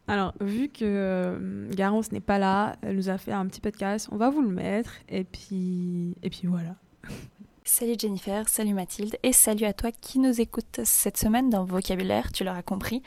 Alors, 0.10 0.34
vu 0.42 0.70
que 0.70 0.84
euh, 0.84 1.70
Garance 1.70 2.12
n'est 2.12 2.20
pas 2.20 2.40
là, 2.40 2.78
elle 2.82 2.96
nous 2.96 3.10
a 3.10 3.20
fait 3.20 3.32
un 3.32 3.46
petit 3.46 3.62
podcast, 3.62 4.10
on 4.12 4.18
va 4.18 4.32
vous 4.32 4.42
le 4.42 4.50
mettre, 4.50 4.96
et 5.08 5.24
puis, 5.24 6.16
et 6.24 6.32
puis 6.32 6.48
voilà. 6.48 6.76
Salut 7.80 7.96
Jennifer, 7.98 8.50
salut 8.50 8.74
Mathilde 8.74 9.18
et 9.24 9.32
salut 9.32 9.64
à 9.64 9.72
toi 9.72 9.94
qui 9.94 10.20
nous 10.20 10.42
écoute 10.42 10.82
cette 10.84 11.16
semaine 11.16 11.50
dans 11.50 11.64
Vocabulaire, 11.64 12.34
tu 12.34 12.44
l'auras 12.44 12.62
compris. 12.62 13.02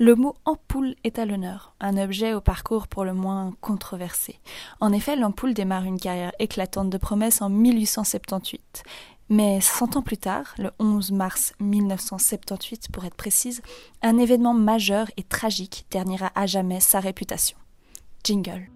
Le 0.00 0.16
mot 0.16 0.34
ampoule 0.44 0.96
est 1.04 1.20
à 1.20 1.26
l'honneur, 1.26 1.76
un 1.78 1.96
objet 1.96 2.34
au 2.34 2.40
parcours 2.40 2.88
pour 2.88 3.04
le 3.04 3.14
moins 3.14 3.54
controversé. 3.60 4.40
En 4.80 4.92
effet, 4.92 5.14
l'ampoule 5.14 5.54
démarre 5.54 5.84
une 5.84 6.00
carrière 6.00 6.32
éclatante 6.40 6.90
de 6.90 6.98
promesses 6.98 7.40
en 7.40 7.50
1878. 7.50 8.82
Mais 9.28 9.60
100 9.60 9.94
ans 9.94 10.02
plus 10.02 10.18
tard, 10.18 10.56
le 10.58 10.72
11 10.80 11.12
mars 11.12 11.52
1978 11.60 12.88
pour 12.90 13.04
être 13.04 13.14
précise, 13.14 13.62
un 14.02 14.18
événement 14.18 14.54
majeur 14.54 15.06
et 15.16 15.22
tragique 15.22 15.86
ternira 15.88 16.32
à 16.34 16.46
jamais 16.46 16.80
sa 16.80 16.98
réputation. 16.98 17.56
Jingle. 18.24 18.75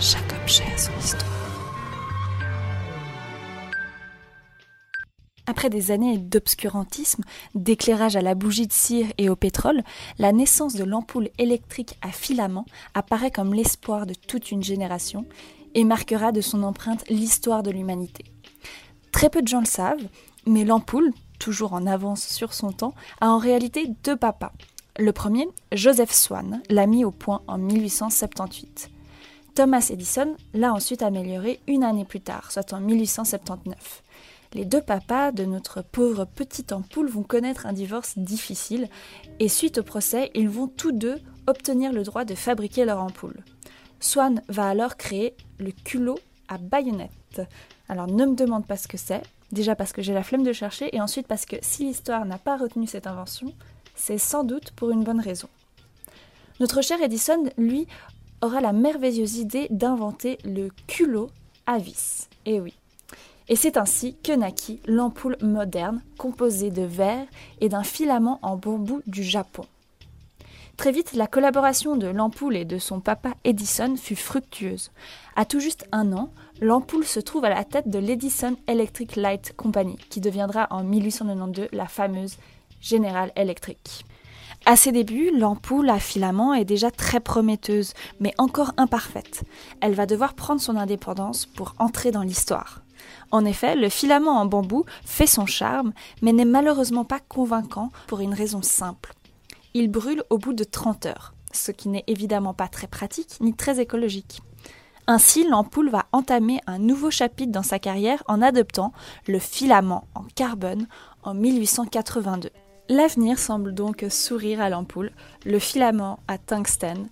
Chaque 0.00 0.32
objet 0.42 0.64
a 0.74 0.78
son 0.78 0.92
histoire. 0.98 1.42
Après 5.46 5.70
des 5.70 5.90
années 5.90 6.18
d'obscurantisme, 6.18 7.24
d'éclairage 7.54 8.16
à 8.16 8.22
la 8.22 8.34
bougie 8.34 8.66
de 8.66 8.72
cire 8.72 9.06
et 9.18 9.28
au 9.28 9.36
pétrole, 9.36 9.82
la 10.18 10.32
naissance 10.32 10.74
de 10.74 10.84
l'ampoule 10.84 11.30
électrique 11.38 11.98
à 12.00 12.10
filament 12.10 12.64
apparaît 12.94 13.30
comme 13.30 13.52
l'espoir 13.52 14.06
de 14.06 14.14
toute 14.14 14.50
une 14.50 14.62
génération 14.62 15.26
et 15.74 15.84
marquera 15.84 16.32
de 16.32 16.40
son 16.40 16.62
empreinte 16.62 17.08
l'histoire 17.08 17.62
de 17.62 17.70
l'humanité. 17.70 18.24
Très 19.10 19.30
peu 19.30 19.42
de 19.42 19.48
gens 19.48 19.60
le 19.60 19.66
savent, 19.66 20.08
mais 20.46 20.64
l'ampoule, 20.64 21.12
toujours 21.38 21.72
en 21.72 21.86
avance 21.86 22.22
sur 22.26 22.54
son 22.54 22.72
temps, 22.72 22.94
a 23.20 23.30
en 23.30 23.38
réalité 23.38 23.90
deux 24.04 24.16
papas. 24.16 24.52
Le 24.98 25.10
premier, 25.12 25.48
Joseph 25.72 26.12
Swan, 26.12 26.60
l'a 26.68 26.86
mis 26.86 27.04
au 27.04 27.10
point 27.10 27.40
en 27.46 27.56
1878. 27.56 28.90
Thomas 29.54 29.88
Edison 29.90 30.36
l'a 30.52 30.74
ensuite 30.74 31.00
amélioré 31.02 31.60
une 31.66 31.82
année 31.82 32.04
plus 32.04 32.20
tard, 32.20 32.52
soit 32.52 32.74
en 32.74 32.80
1879. 32.80 34.02
Les 34.52 34.66
deux 34.66 34.82
papas 34.82 35.32
de 35.32 35.46
notre 35.46 35.80
pauvre 35.80 36.26
petite 36.26 36.72
ampoule 36.72 37.08
vont 37.08 37.22
connaître 37.22 37.64
un 37.64 37.72
divorce 37.72 38.18
difficile 38.18 38.88
et 39.40 39.48
suite 39.48 39.78
au 39.78 39.82
procès, 39.82 40.30
ils 40.34 40.50
vont 40.50 40.68
tous 40.68 40.92
deux 40.92 41.20
obtenir 41.46 41.90
le 41.90 42.02
droit 42.02 42.26
de 42.26 42.34
fabriquer 42.34 42.84
leur 42.84 43.02
ampoule. 43.02 43.42
Swan 43.98 44.42
va 44.48 44.68
alors 44.68 44.98
créer 44.98 45.34
le 45.58 45.70
culot 45.70 46.18
à 46.48 46.58
baïonnette. 46.58 47.40
Alors 47.88 48.08
ne 48.08 48.26
me 48.26 48.34
demande 48.34 48.66
pas 48.66 48.76
ce 48.76 48.88
que 48.88 48.98
c'est, 48.98 49.22
déjà 49.52 49.74
parce 49.74 49.92
que 49.92 50.02
j'ai 50.02 50.12
la 50.12 50.22
flemme 50.22 50.42
de 50.42 50.52
chercher 50.52 50.94
et 50.94 51.00
ensuite 51.00 51.26
parce 51.26 51.46
que 51.46 51.56
si 51.62 51.84
l'histoire 51.84 52.26
n'a 52.26 52.38
pas 52.38 52.58
retenu 52.58 52.86
cette 52.86 53.06
invention, 53.06 53.54
c'est 53.94 54.18
sans 54.18 54.44
doute 54.44 54.72
pour 54.72 54.90
une 54.90 55.04
bonne 55.04 55.20
raison. 55.20 55.48
Notre 56.60 56.82
cher 56.82 57.00
Edison, 57.02 57.44
lui, 57.56 57.86
aura 58.40 58.60
la 58.60 58.72
merveilleuse 58.72 59.36
idée 59.38 59.68
d'inventer 59.70 60.38
le 60.44 60.68
culot 60.86 61.30
à 61.66 61.78
vis. 61.78 62.28
Et 62.46 62.60
oui. 62.60 62.74
Et 63.48 63.56
c'est 63.56 63.76
ainsi 63.76 64.16
que 64.22 64.32
naquit 64.32 64.80
l'ampoule 64.86 65.36
moderne, 65.42 66.00
composée 66.18 66.70
de 66.70 66.82
verre 66.82 67.26
et 67.60 67.68
d'un 67.68 67.82
filament 67.82 68.38
en 68.42 68.56
bambou 68.56 69.02
du 69.06 69.22
Japon. 69.22 69.64
Très 70.76 70.90
vite, 70.90 71.12
la 71.12 71.26
collaboration 71.26 71.96
de 71.96 72.06
l'ampoule 72.06 72.56
et 72.56 72.64
de 72.64 72.78
son 72.78 73.00
papa 73.00 73.34
Edison 73.44 73.94
fut 73.96 74.16
fructueuse. 74.16 74.90
À 75.36 75.44
tout 75.44 75.60
juste 75.60 75.86
un 75.92 76.12
an, 76.12 76.30
l'ampoule 76.60 77.04
se 77.04 77.20
trouve 77.20 77.44
à 77.44 77.50
la 77.50 77.64
tête 77.64 77.88
de 77.88 77.98
l'Edison 77.98 78.56
Electric 78.66 79.16
Light 79.16 79.52
Company, 79.56 79.96
qui 80.08 80.20
deviendra 80.20 80.66
en 80.70 80.82
1892 80.82 81.68
la 81.72 81.86
fameuse 81.86 82.36
General 82.82 83.32
Electric. 83.36 84.04
À 84.64 84.76
ses 84.76 84.92
débuts, 84.92 85.30
l'ampoule 85.36 85.90
à 85.90 85.98
filament 85.98 86.54
est 86.54 86.64
déjà 86.64 86.90
très 86.90 87.18
prometteuse, 87.20 87.94
mais 88.20 88.32
encore 88.38 88.72
imparfaite. 88.76 89.44
Elle 89.80 89.94
va 89.94 90.06
devoir 90.06 90.34
prendre 90.34 90.60
son 90.60 90.76
indépendance 90.76 91.46
pour 91.46 91.74
entrer 91.78 92.10
dans 92.10 92.22
l'histoire. 92.22 92.82
En 93.32 93.44
effet, 93.44 93.74
le 93.74 93.88
filament 93.88 94.38
en 94.38 94.46
bambou 94.46 94.84
fait 95.04 95.26
son 95.26 95.46
charme, 95.46 95.92
mais 96.20 96.32
n'est 96.32 96.44
malheureusement 96.44 97.04
pas 97.04 97.18
convaincant 97.18 97.90
pour 98.06 98.20
une 98.20 98.34
raison 98.34 98.62
simple. 98.62 99.14
Il 99.74 99.90
brûle 99.90 100.22
au 100.30 100.38
bout 100.38 100.52
de 100.52 100.64
30 100.64 101.06
heures, 101.06 101.34
ce 101.52 101.72
qui 101.72 101.88
n'est 101.88 102.04
évidemment 102.06 102.54
pas 102.54 102.68
très 102.68 102.86
pratique 102.86 103.38
ni 103.40 103.54
très 103.54 103.80
écologique. 103.80 104.42
Ainsi, 105.08 105.44
l'ampoule 105.48 105.90
va 105.90 106.06
entamer 106.12 106.60
un 106.68 106.78
nouveau 106.78 107.10
chapitre 107.10 107.50
dans 107.50 107.64
sa 107.64 107.80
carrière 107.80 108.22
en 108.28 108.40
adoptant 108.40 108.92
le 109.26 109.40
filament 109.40 110.06
en 110.14 110.22
carbone 110.36 110.86
en 111.24 111.34
1882. 111.34 112.50
L'avenir 112.88 113.38
semble 113.38 113.74
donc 113.74 114.04
sourire 114.10 114.60
à 114.60 114.68
l'ampoule, 114.68 115.12
le 115.44 115.58
filament 115.58 116.18
à 116.28 116.36
tungstène. 116.36 117.08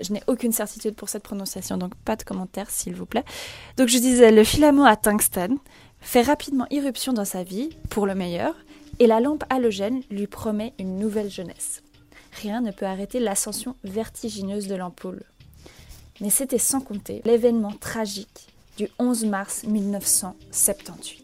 Je 0.00 0.12
n'ai 0.12 0.22
aucune 0.26 0.52
certitude 0.52 0.94
pour 0.94 1.08
cette 1.08 1.22
prononciation, 1.22 1.76
donc 1.76 1.94
pas 1.96 2.16
de 2.16 2.22
commentaires 2.22 2.70
s'il 2.70 2.94
vous 2.94 3.06
plaît. 3.06 3.24
Donc 3.76 3.88
je 3.88 3.98
disais, 3.98 4.32
le 4.32 4.42
filament 4.42 4.84
à 4.84 4.96
tungstène 4.96 5.58
fait 6.00 6.22
rapidement 6.22 6.66
irruption 6.70 7.12
dans 7.12 7.24
sa 7.24 7.42
vie, 7.42 7.70
pour 7.90 8.06
le 8.06 8.14
meilleur, 8.14 8.54
et 8.98 9.06
la 9.06 9.20
lampe 9.20 9.44
halogène 9.50 10.02
lui 10.10 10.26
promet 10.26 10.72
une 10.78 10.98
nouvelle 10.98 11.30
jeunesse. 11.30 11.82
Rien 12.40 12.60
ne 12.60 12.72
peut 12.72 12.86
arrêter 12.86 13.20
l'ascension 13.20 13.76
vertigineuse 13.84 14.66
de 14.66 14.74
l'ampoule. 14.74 15.22
Mais 16.20 16.30
c'était 16.30 16.58
sans 16.58 16.80
compter 16.80 17.20
l'événement 17.24 17.72
tragique 17.72 18.48
du 18.78 18.88
11 18.98 19.26
mars 19.26 19.64
1978. 19.64 21.21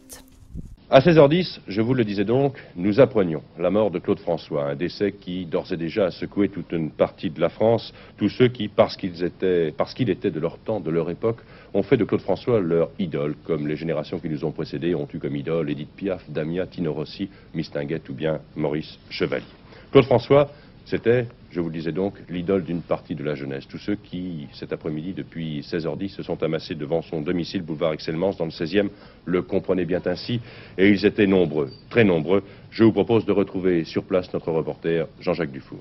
À 0.90 1.00
16h10, 1.00 1.60
je 1.68 1.82
vous 1.82 1.92
le 1.92 2.02
disais 2.02 2.24
donc, 2.24 2.56
nous 2.74 2.98
apprenions 2.98 3.42
la 3.58 3.68
mort 3.68 3.90
de 3.90 3.98
Claude 3.98 4.20
François, 4.20 4.70
un 4.70 4.74
décès 4.74 5.12
qui 5.12 5.44
d'ores 5.44 5.70
et 5.70 5.76
déjà 5.76 6.06
a 6.06 6.10
secoué 6.10 6.48
toute 6.48 6.72
une 6.72 6.90
partie 6.90 7.28
de 7.28 7.38
la 7.42 7.50
France, 7.50 7.92
tous 8.16 8.30
ceux 8.30 8.48
qui, 8.48 8.68
parce 8.68 8.96
qu'ils 8.96 9.22
étaient, 9.22 9.74
qu'il 9.94 10.08
était 10.08 10.30
de 10.30 10.40
leur 10.40 10.56
temps, 10.56 10.80
de 10.80 10.90
leur 10.90 11.10
époque, 11.10 11.40
ont 11.74 11.82
fait 11.82 11.98
de 11.98 12.04
Claude 12.04 12.22
François 12.22 12.58
leur 12.60 12.88
idole, 12.98 13.34
comme 13.44 13.68
les 13.68 13.76
générations 13.76 14.18
qui 14.18 14.30
nous 14.30 14.46
ont 14.46 14.50
précédés 14.50 14.94
ont 14.94 15.06
eu 15.12 15.18
comme 15.18 15.36
idole 15.36 15.68
Edith 15.68 15.90
Piaf, 15.94 16.24
Damia, 16.30 16.66
Tino 16.66 16.94
Rossi, 16.94 17.28
Mistinguett 17.52 18.08
ou 18.08 18.14
bien 18.14 18.40
Maurice 18.56 18.98
Chevalier. 19.10 19.44
Claude 19.92 20.06
François, 20.06 20.50
c'était, 20.88 21.26
je 21.50 21.60
vous 21.60 21.68
le 21.68 21.74
disais 21.74 21.92
donc, 21.92 22.14
l'idole 22.30 22.64
d'une 22.64 22.80
partie 22.80 23.14
de 23.14 23.22
la 23.22 23.34
jeunesse. 23.34 23.68
Tous 23.68 23.78
ceux 23.78 23.96
qui, 23.96 24.48
cet 24.54 24.72
après-midi, 24.72 25.12
depuis 25.12 25.60
16h10, 25.60 26.08
se 26.08 26.22
sont 26.22 26.42
amassés 26.42 26.74
devant 26.74 27.02
son 27.02 27.20
domicile, 27.20 27.62
boulevard 27.62 27.92
Excellence, 27.92 28.38
dans 28.38 28.46
le 28.46 28.50
16e, 28.50 28.88
le 29.26 29.42
comprenaient 29.42 29.84
bien 29.84 30.00
ainsi, 30.06 30.40
et 30.78 30.88
ils 30.88 31.04
étaient 31.04 31.26
nombreux, 31.26 31.70
très 31.90 32.04
nombreux. 32.04 32.42
Je 32.70 32.84
vous 32.84 32.92
propose 32.92 33.26
de 33.26 33.32
retrouver 33.32 33.84
sur 33.84 34.04
place 34.04 34.32
notre 34.32 34.50
reporter, 34.50 35.08
Jean-Jacques 35.20 35.52
Dufour. 35.52 35.80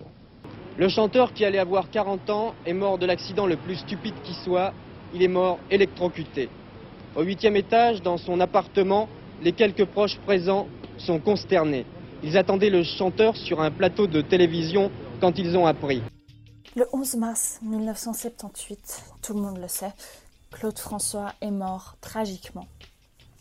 Le 0.78 0.90
chanteur 0.90 1.34
qui 1.34 1.46
allait 1.46 1.58
avoir 1.58 1.90
40 1.90 2.30
ans 2.30 2.54
est 2.66 2.74
mort 2.74 2.98
de 2.98 3.06
l'accident 3.06 3.48
le 3.48 3.56
plus 3.56 3.76
stupide 3.76 4.14
qui 4.26 4.34
soit. 4.34 4.74
Il 5.14 5.24
est 5.24 5.30
mort 5.30 5.58
électrocuté. 5.72 6.50
Au 7.16 7.24
huitième 7.24 7.56
étage, 7.56 8.02
dans 8.02 8.18
son 8.18 8.42
appartement, 8.42 9.08
les 9.42 9.54
quelques 9.54 9.86
proches 9.86 10.18
présents 10.26 10.68
sont 10.98 11.20
consternés. 11.20 11.86
Ils 12.24 12.36
attendaient 12.36 12.72
le 12.72 12.84
chanteur 12.84 13.38
sur 13.38 13.62
un 13.62 13.70
plateau 13.70 14.08
de 14.08 14.22
télévision 14.22 14.92
quand 15.22 15.38
ils 15.38 15.56
ont 15.56 15.68
appris. 15.68 16.02
Le 16.76 16.88
11 16.92 17.16
mars 17.16 17.60
1978, 17.62 19.04
tout 19.22 19.34
le 19.34 19.42
monde 19.42 19.60
le 19.60 19.68
sait, 19.68 19.94
Claude 20.52 20.80
François 20.80 21.34
est 21.42 21.52
mort 21.52 21.96
tragiquement 22.02 22.68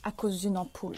à 0.04 0.12
cause 0.12 0.40
d'une 0.40 0.58
ampoule. 0.58 0.96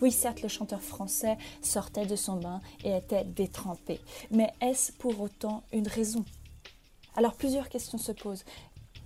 Oui, 0.00 0.10
certes, 0.10 0.42
le 0.42 0.48
chanteur 0.48 0.82
français 0.82 1.36
sortait 1.62 2.06
de 2.06 2.16
son 2.16 2.36
bain 2.36 2.60
et 2.84 2.96
était 2.96 3.24
détrempé, 3.24 4.00
mais 4.30 4.52
est-ce 4.60 4.92
pour 4.92 5.20
autant 5.20 5.62
une 5.72 5.88
raison? 5.88 6.24
Alors 7.16 7.34
plusieurs 7.34 7.70
questions 7.70 7.98
se 7.98 8.12
posent. 8.12 8.44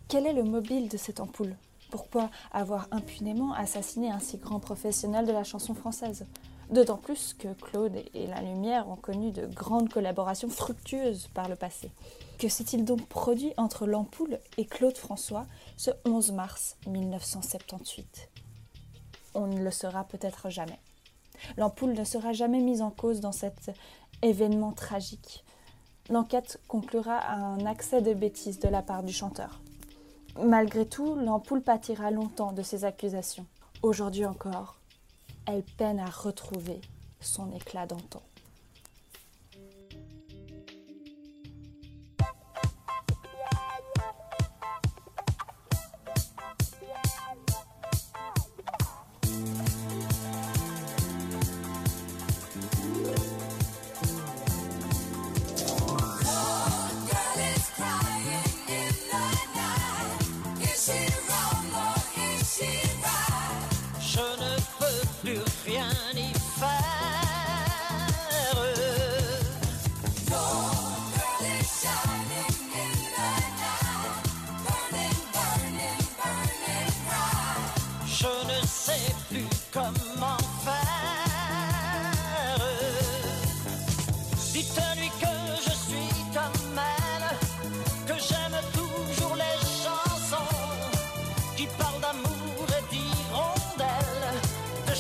Quel 0.09 0.27
est 0.27 0.33
le 0.33 0.43
mobile 0.43 0.89
de 0.89 0.97
cette 0.97 1.21
ampoule? 1.21 1.55
Pourquoi 1.91 2.31
avoir 2.53 2.89
impunément 2.91 3.53
assassiné 3.53 4.11
un 4.11 4.19
si 4.19 4.39
grand 4.39 4.59
professionnel 4.59 5.27
de 5.27 5.33
la 5.33 5.45
chanson 5.45 5.75
française? 5.75 6.27
D'autant 6.71 6.99
plus 6.99 7.35
que 7.35 7.53
Claude 7.55 7.97
et 8.15 8.29
la 8.29 8.43
Lumière 8.43 8.89
ont 8.89 8.97
connu 8.97 9.33
de 9.33 9.45
grandes 9.47 9.89
collaborations 9.89 10.49
fructueuses 10.49 11.29
par 11.35 11.49
le 11.49 11.57
passé. 11.57 11.91
Que 12.39 12.49
s'est-il 12.49 12.85
donc 12.85 13.07
produit 13.07 13.53
entre 13.57 13.87
l'ampoule 13.87 14.39
et 14.57 14.67
Claude 14.67 14.97
François 14.97 15.47
ce 15.77 15.91
11 16.05 16.31
mars 16.31 16.77
1978 16.87 18.31
On 19.35 19.49
ne 19.49 19.61
le 19.61 19.71
saura 19.73 20.05
peut-être 20.05 20.49
jamais. 20.49 20.79
L'ampoule 21.57 21.93
ne 21.93 22.05
sera 22.05 22.33
jamais 22.33 22.61
mise 22.61 22.83
en 22.83 22.91
cause 22.91 23.21
dans 23.21 23.33
cet 23.33 23.73
événement 24.23 24.73
tragique. 24.73 25.45
L'enquête 26.09 26.61
conclura 26.69 27.17
à 27.17 27.35
un 27.35 27.67
accès 27.67 28.01
de 28.01 28.15
bêtise 28.15 28.61
de 28.61 28.69
la 28.69 28.83
part 28.83 29.03
du 29.03 29.13
chanteur. 29.13 29.61
Malgré 30.41 30.87
tout, 30.87 31.17
l'ampoule 31.17 31.63
pâtira 31.63 32.13
longtemps 32.13 32.53
de 32.53 32.63
ces 32.63 32.85
accusations. 32.85 33.47
Aujourd'hui 33.83 34.25
encore, 34.25 34.80
elle 35.51 35.63
peine 35.63 35.99
à 35.99 36.09
retrouver 36.09 36.81
son 37.21 37.53
éclat 37.53 37.87
d'antan. 37.87 38.23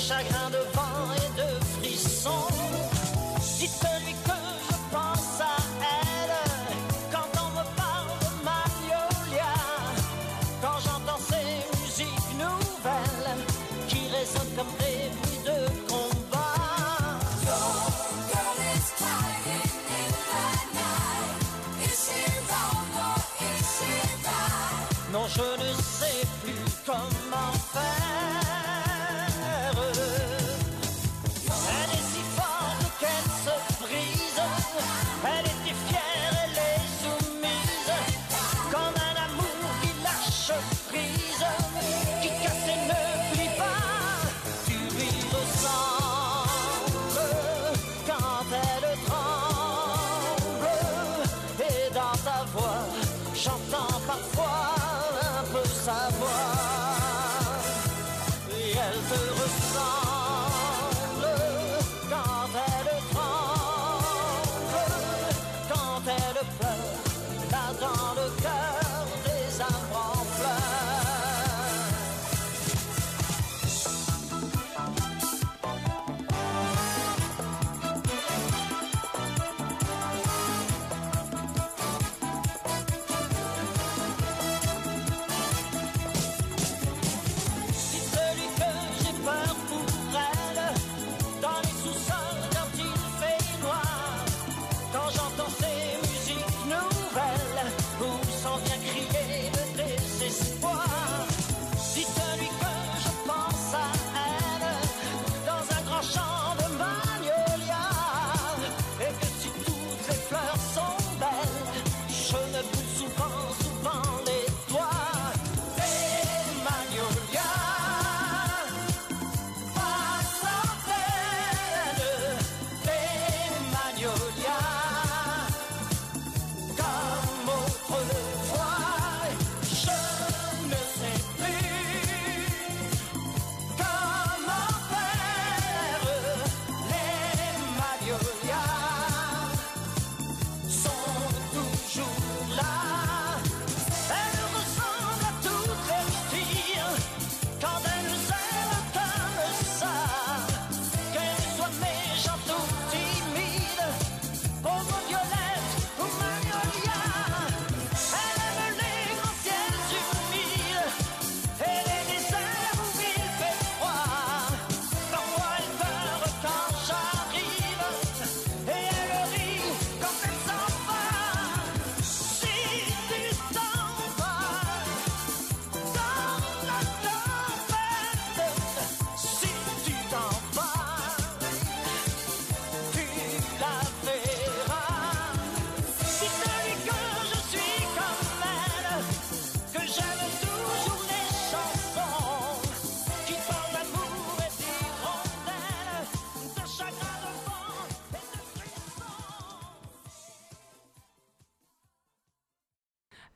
Chagrin, 0.01 0.51
de 0.51 0.63
vent 0.75 1.13
et 1.15 1.41
de 1.41 1.65
frissons. 1.77 2.80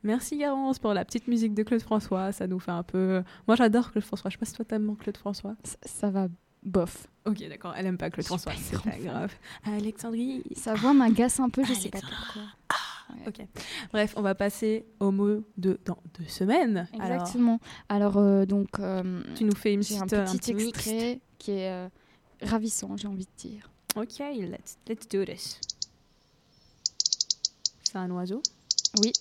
Merci 0.05 0.37
Garance 0.37 0.79
pour 0.79 0.95
la 0.95 1.05
petite 1.05 1.27
musique 1.27 1.55
de 1.55 1.63
Claude 1.63 1.83
François. 1.83 2.31
Ça 2.31 2.47
nous 2.47 2.61
fait 2.61 2.71
un 2.71 2.83
peu. 2.83 3.23
Moi 3.49 3.57
j'adore 3.57 3.91
Claude 3.91 4.05
François. 4.05 4.31
Je 4.31 4.35
sais 4.35 4.39
pas 4.39 4.47
si 4.47 4.53
toi 4.53 4.65
t'aimes 4.65 4.97
Claude 4.97 5.17
François. 5.17 5.57
Ça, 5.65 5.77
ça 5.85 6.11
va 6.11 6.29
bof. 6.63 7.07
Ok, 7.25 7.39
d'accord. 7.49 7.75
Elle 7.77 7.87
aime 7.87 7.99
pas 7.99 8.11
Claude 8.11 8.27
François. 8.27 8.53
C'est 8.57 8.81
pas 8.83 8.99
grave. 8.99 9.33
Alexandrie. 9.65 10.43
Sa 10.55 10.75
voix 10.75 10.93
m'agace 10.93 11.41
un 11.41 11.49
peu, 11.49 11.65
je 11.65 11.73
sais 11.73 11.89
pas 11.89 12.01
pourquoi. 12.01 12.43
Ok. 13.27 13.47
Bref, 13.93 14.15
on 14.17 14.23
va 14.23 14.35
passer 14.35 14.87
au 15.01 15.11
mot 15.11 15.43
de 15.57 15.79
dans 15.85 15.99
deux 16.19 16.29
semaines. 16.29 16.89
Exactement. 16.95 17.61
Alors, 17.89 18.17
euh, 18.17 18.47
donc, 18.47 18.69
euh, 18.79 19.23
tu 19.35 19.45
nous 19.45 19.55
fais 19.55 19.75
une 19.75 19.83
j'ai 19.83 19.99
un 19.99 20.07
petite, 20.07 20.41
petit 20.41 20.69
extrait 20.69 21.21
qui 21.39 21.53
est 21.53 21.71
euh, 21.71 21.89
ravissant, 22.43 22.97
j'ai 22.97 23.09
envie 23.09 23.27
de 23.27 23.49
dire. 23.49 23.71
Ok, 23.97 24.19
let's, 24.19 24.79
let's 24.89 25.09
do 25.09 25.25
this. 25.25 25.61
C'est 27.85 27.97
un 27.97 28.11
oiseau? 28.11 28.43
Oui. 29.03 29.13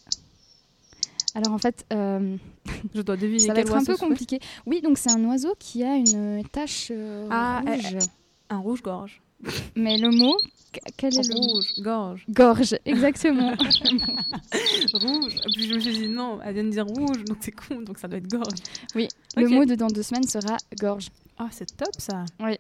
Alors 1.36 1.54
en 1.54 1.58
fait, 1.58 1.86
euh, 1.94 2.38
Je 2.94 3.02
dois 3.02 3.16
deviner 3.18 3.40
ça 3.40 3.54
va 3.54 3.62
être 3.62 3.74
un 3.76 3.84
peu 3.84 3.98
compliqué. 3.98 4.40
Oui, 4.66 4.82
donc 4.82 4.98
c'est 4.98 5.12
un 5.12 5.24
oiseau 5.26 5.56
qui 5.58 5.84
a 5.84 5.96
une 5.96 6.44
tache 6.52 6.90
euh, 6.92 7.28
Ah, 7.32 7.62
rouge. 7.66 7.98
Un 8.50 8.58
rouge-gorge. 8.60 9.22
Mais 9.76 9.98
le 9.98 10.10
mot, 10.12 10.38
qu- 10.72 10.80
quel 10.96 11.18
est 11.18 11.28
le 11.28 11.34
mot? 11.36 11.42
Rouge, 11.42 11.66
gorge. 11.80 12.26
Gorge, 12.30 12.76
exactement. 12.86 13.52
rouge. 14.94 15.36
Puis 15.54 15.68
je 15.68 15.74
me 15.76 15.80
suis 15.80 15.92
dit 15.98 16.08
non, 16.10 16.40
elle 16.44 16.54
vient 16.54 16.64
de 16.64 16.70
dire 16.70 16.86
rouge, 16.86 17.24
donc 17.26 17.38
c'est 17.42 17.52
con, 17.52 17.82
donc 17.82 17.98
ça 17.98 18.08
doit 18.08 18.20
être 18.20 18.30
gorge. 18.30 18.56
Oui, 18.96 19.08
le 19.36 19.48
mot 19.50 19.66
de 19.66 19.76
dans 19.76 19.88
deux 19.88 20.04
semaines 20.04 20.28
sera 20.28 20.58
gorge. 20.80 21.10
Ah, 21.38 21.48
c'est 21.52 21.76
top 21.76 21.94
ça. 21.98 22.26
Oui. 22.40 22.58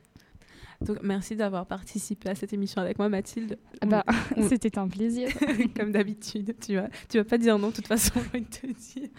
Donc, 0.81 0.97
merci 1.03 1.36
d'avoir 1.36 1.65
participé 1.65 2.29
à 2.29 2.36
cette 2.36 2.53
émission 2.53 2.81
avec 2.81 2.97
moi, 2.99 3.09
Mathilde. 3.09 3.57
Ah 3.81 3.86
bah, 3.86 4.03
On- 4.36 4.47
C'était 4.49 4.77
un 4.77 4.88
plaisir. 4.88 5.29
Comme 5.77 5.91
d'habitude, 5.91 6.55
tu 6.59 6.75
vas, 6.75 6.89
tu 7.09 7.17
vas 7.17 7.23
pas 7.23 7.38
dire 7.38 7.57
non, 7.59 7.69
de 7.69 7.73
toute 7.73 7.88
façon, 7.88 8.13
je 8.25 8.29
vais 8.38 8.41
te 8.41 8.65
dire. 8.67 9.09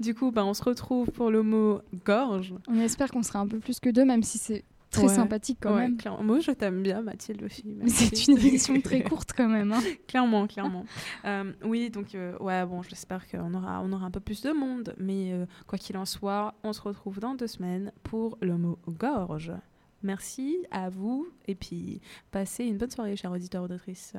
du 0.00 0.14
coup, 0.14 0.30
bah, 0.30 0.44
on 0.44 0.54
se 0.54 0.62
retrouve 0.62 1.10
pour 1.10 1.30
le 1.30 1.42
mot 1.42 1.80
gorge. 2.04 2.54
On 2.68 2.78
espère 2.80 3.10
qu'on 3.10 3.22
sera 3.22 3.38
un 3.40 3.46
peu 3.46 3.58
plus 3.58 3.80
que 3.80 3.90
deux, 3.90 4.04
même 4.04 4.22
si 4.22 4.38
c'est 4.38 4.64
très 4.90 5.02
Ouais. 5.02 5.08
sympathique 5.08 5.58
quand 5.60 5.74
Ouais, 5.74 5.80
même. 5.82 5.96
clairement. 5.96 6.22
Moi, 6.22 6.40
je 6.40 6.52
t'aime 6.52 6.82
bien, 6.82 7.02
Mathilde 7.02 7.42
aussi. 7.42 7.64
C'est 7.88 8.28
une 8.28 8.38
émission 8.38 8.80
très 8.80 9.02
courte 9.02 9.30
quand 9.36 9.48
même. 9.48 9.72
hein. 9.72 9.80
clairement, 10.06 10.46
clairement. 10.46 10.84
Euh, 11.24 11.52
oui, 11.64 11.90
donc, 11.90 12.14
euh, 12.14 12.38
ouais, 12.38 12.64
bon, 12.64 12.82
j'espère 12.82 13.28
qu'on 13.28 13.52
aura, 13.52 13.82
on 13.84 13.92
aura 13.92 14.06
un 14.06 14.10
peu 14.10 14.20
plus 14.20 14.40
de 14.42 14.52
monde. 14.52 14.94
Mais 14.98 15.32
euh, 15.32 15.44
quoi 15.66 15.76
qu'il 15.78 15.96
en 15.98 16.04
soit, 16.06 16.54
on 16.62 16.72
se 16.72 16.80
retrouve 16.80 17.18
dans 17.20 17.34
deux 17.34 17.48
semaines 17.48 17.92
pour 18.04 18.38
le 18.40 18.56
mot 18.56 18.78
gorge. 18.88 19.52
Merci 20.02 20.66
à 20.70 20.88
vous 20.88 21.28
et 21.46 21.54
puis 21.54 22.00
passez 22.30 22.64
une 22.64 22.76
bonne 22.76 22.90
soirée, 22.90 23.16
chers 23.16 23.32
auditeurs 23.32 23.62
auditrices. 23.62 24.14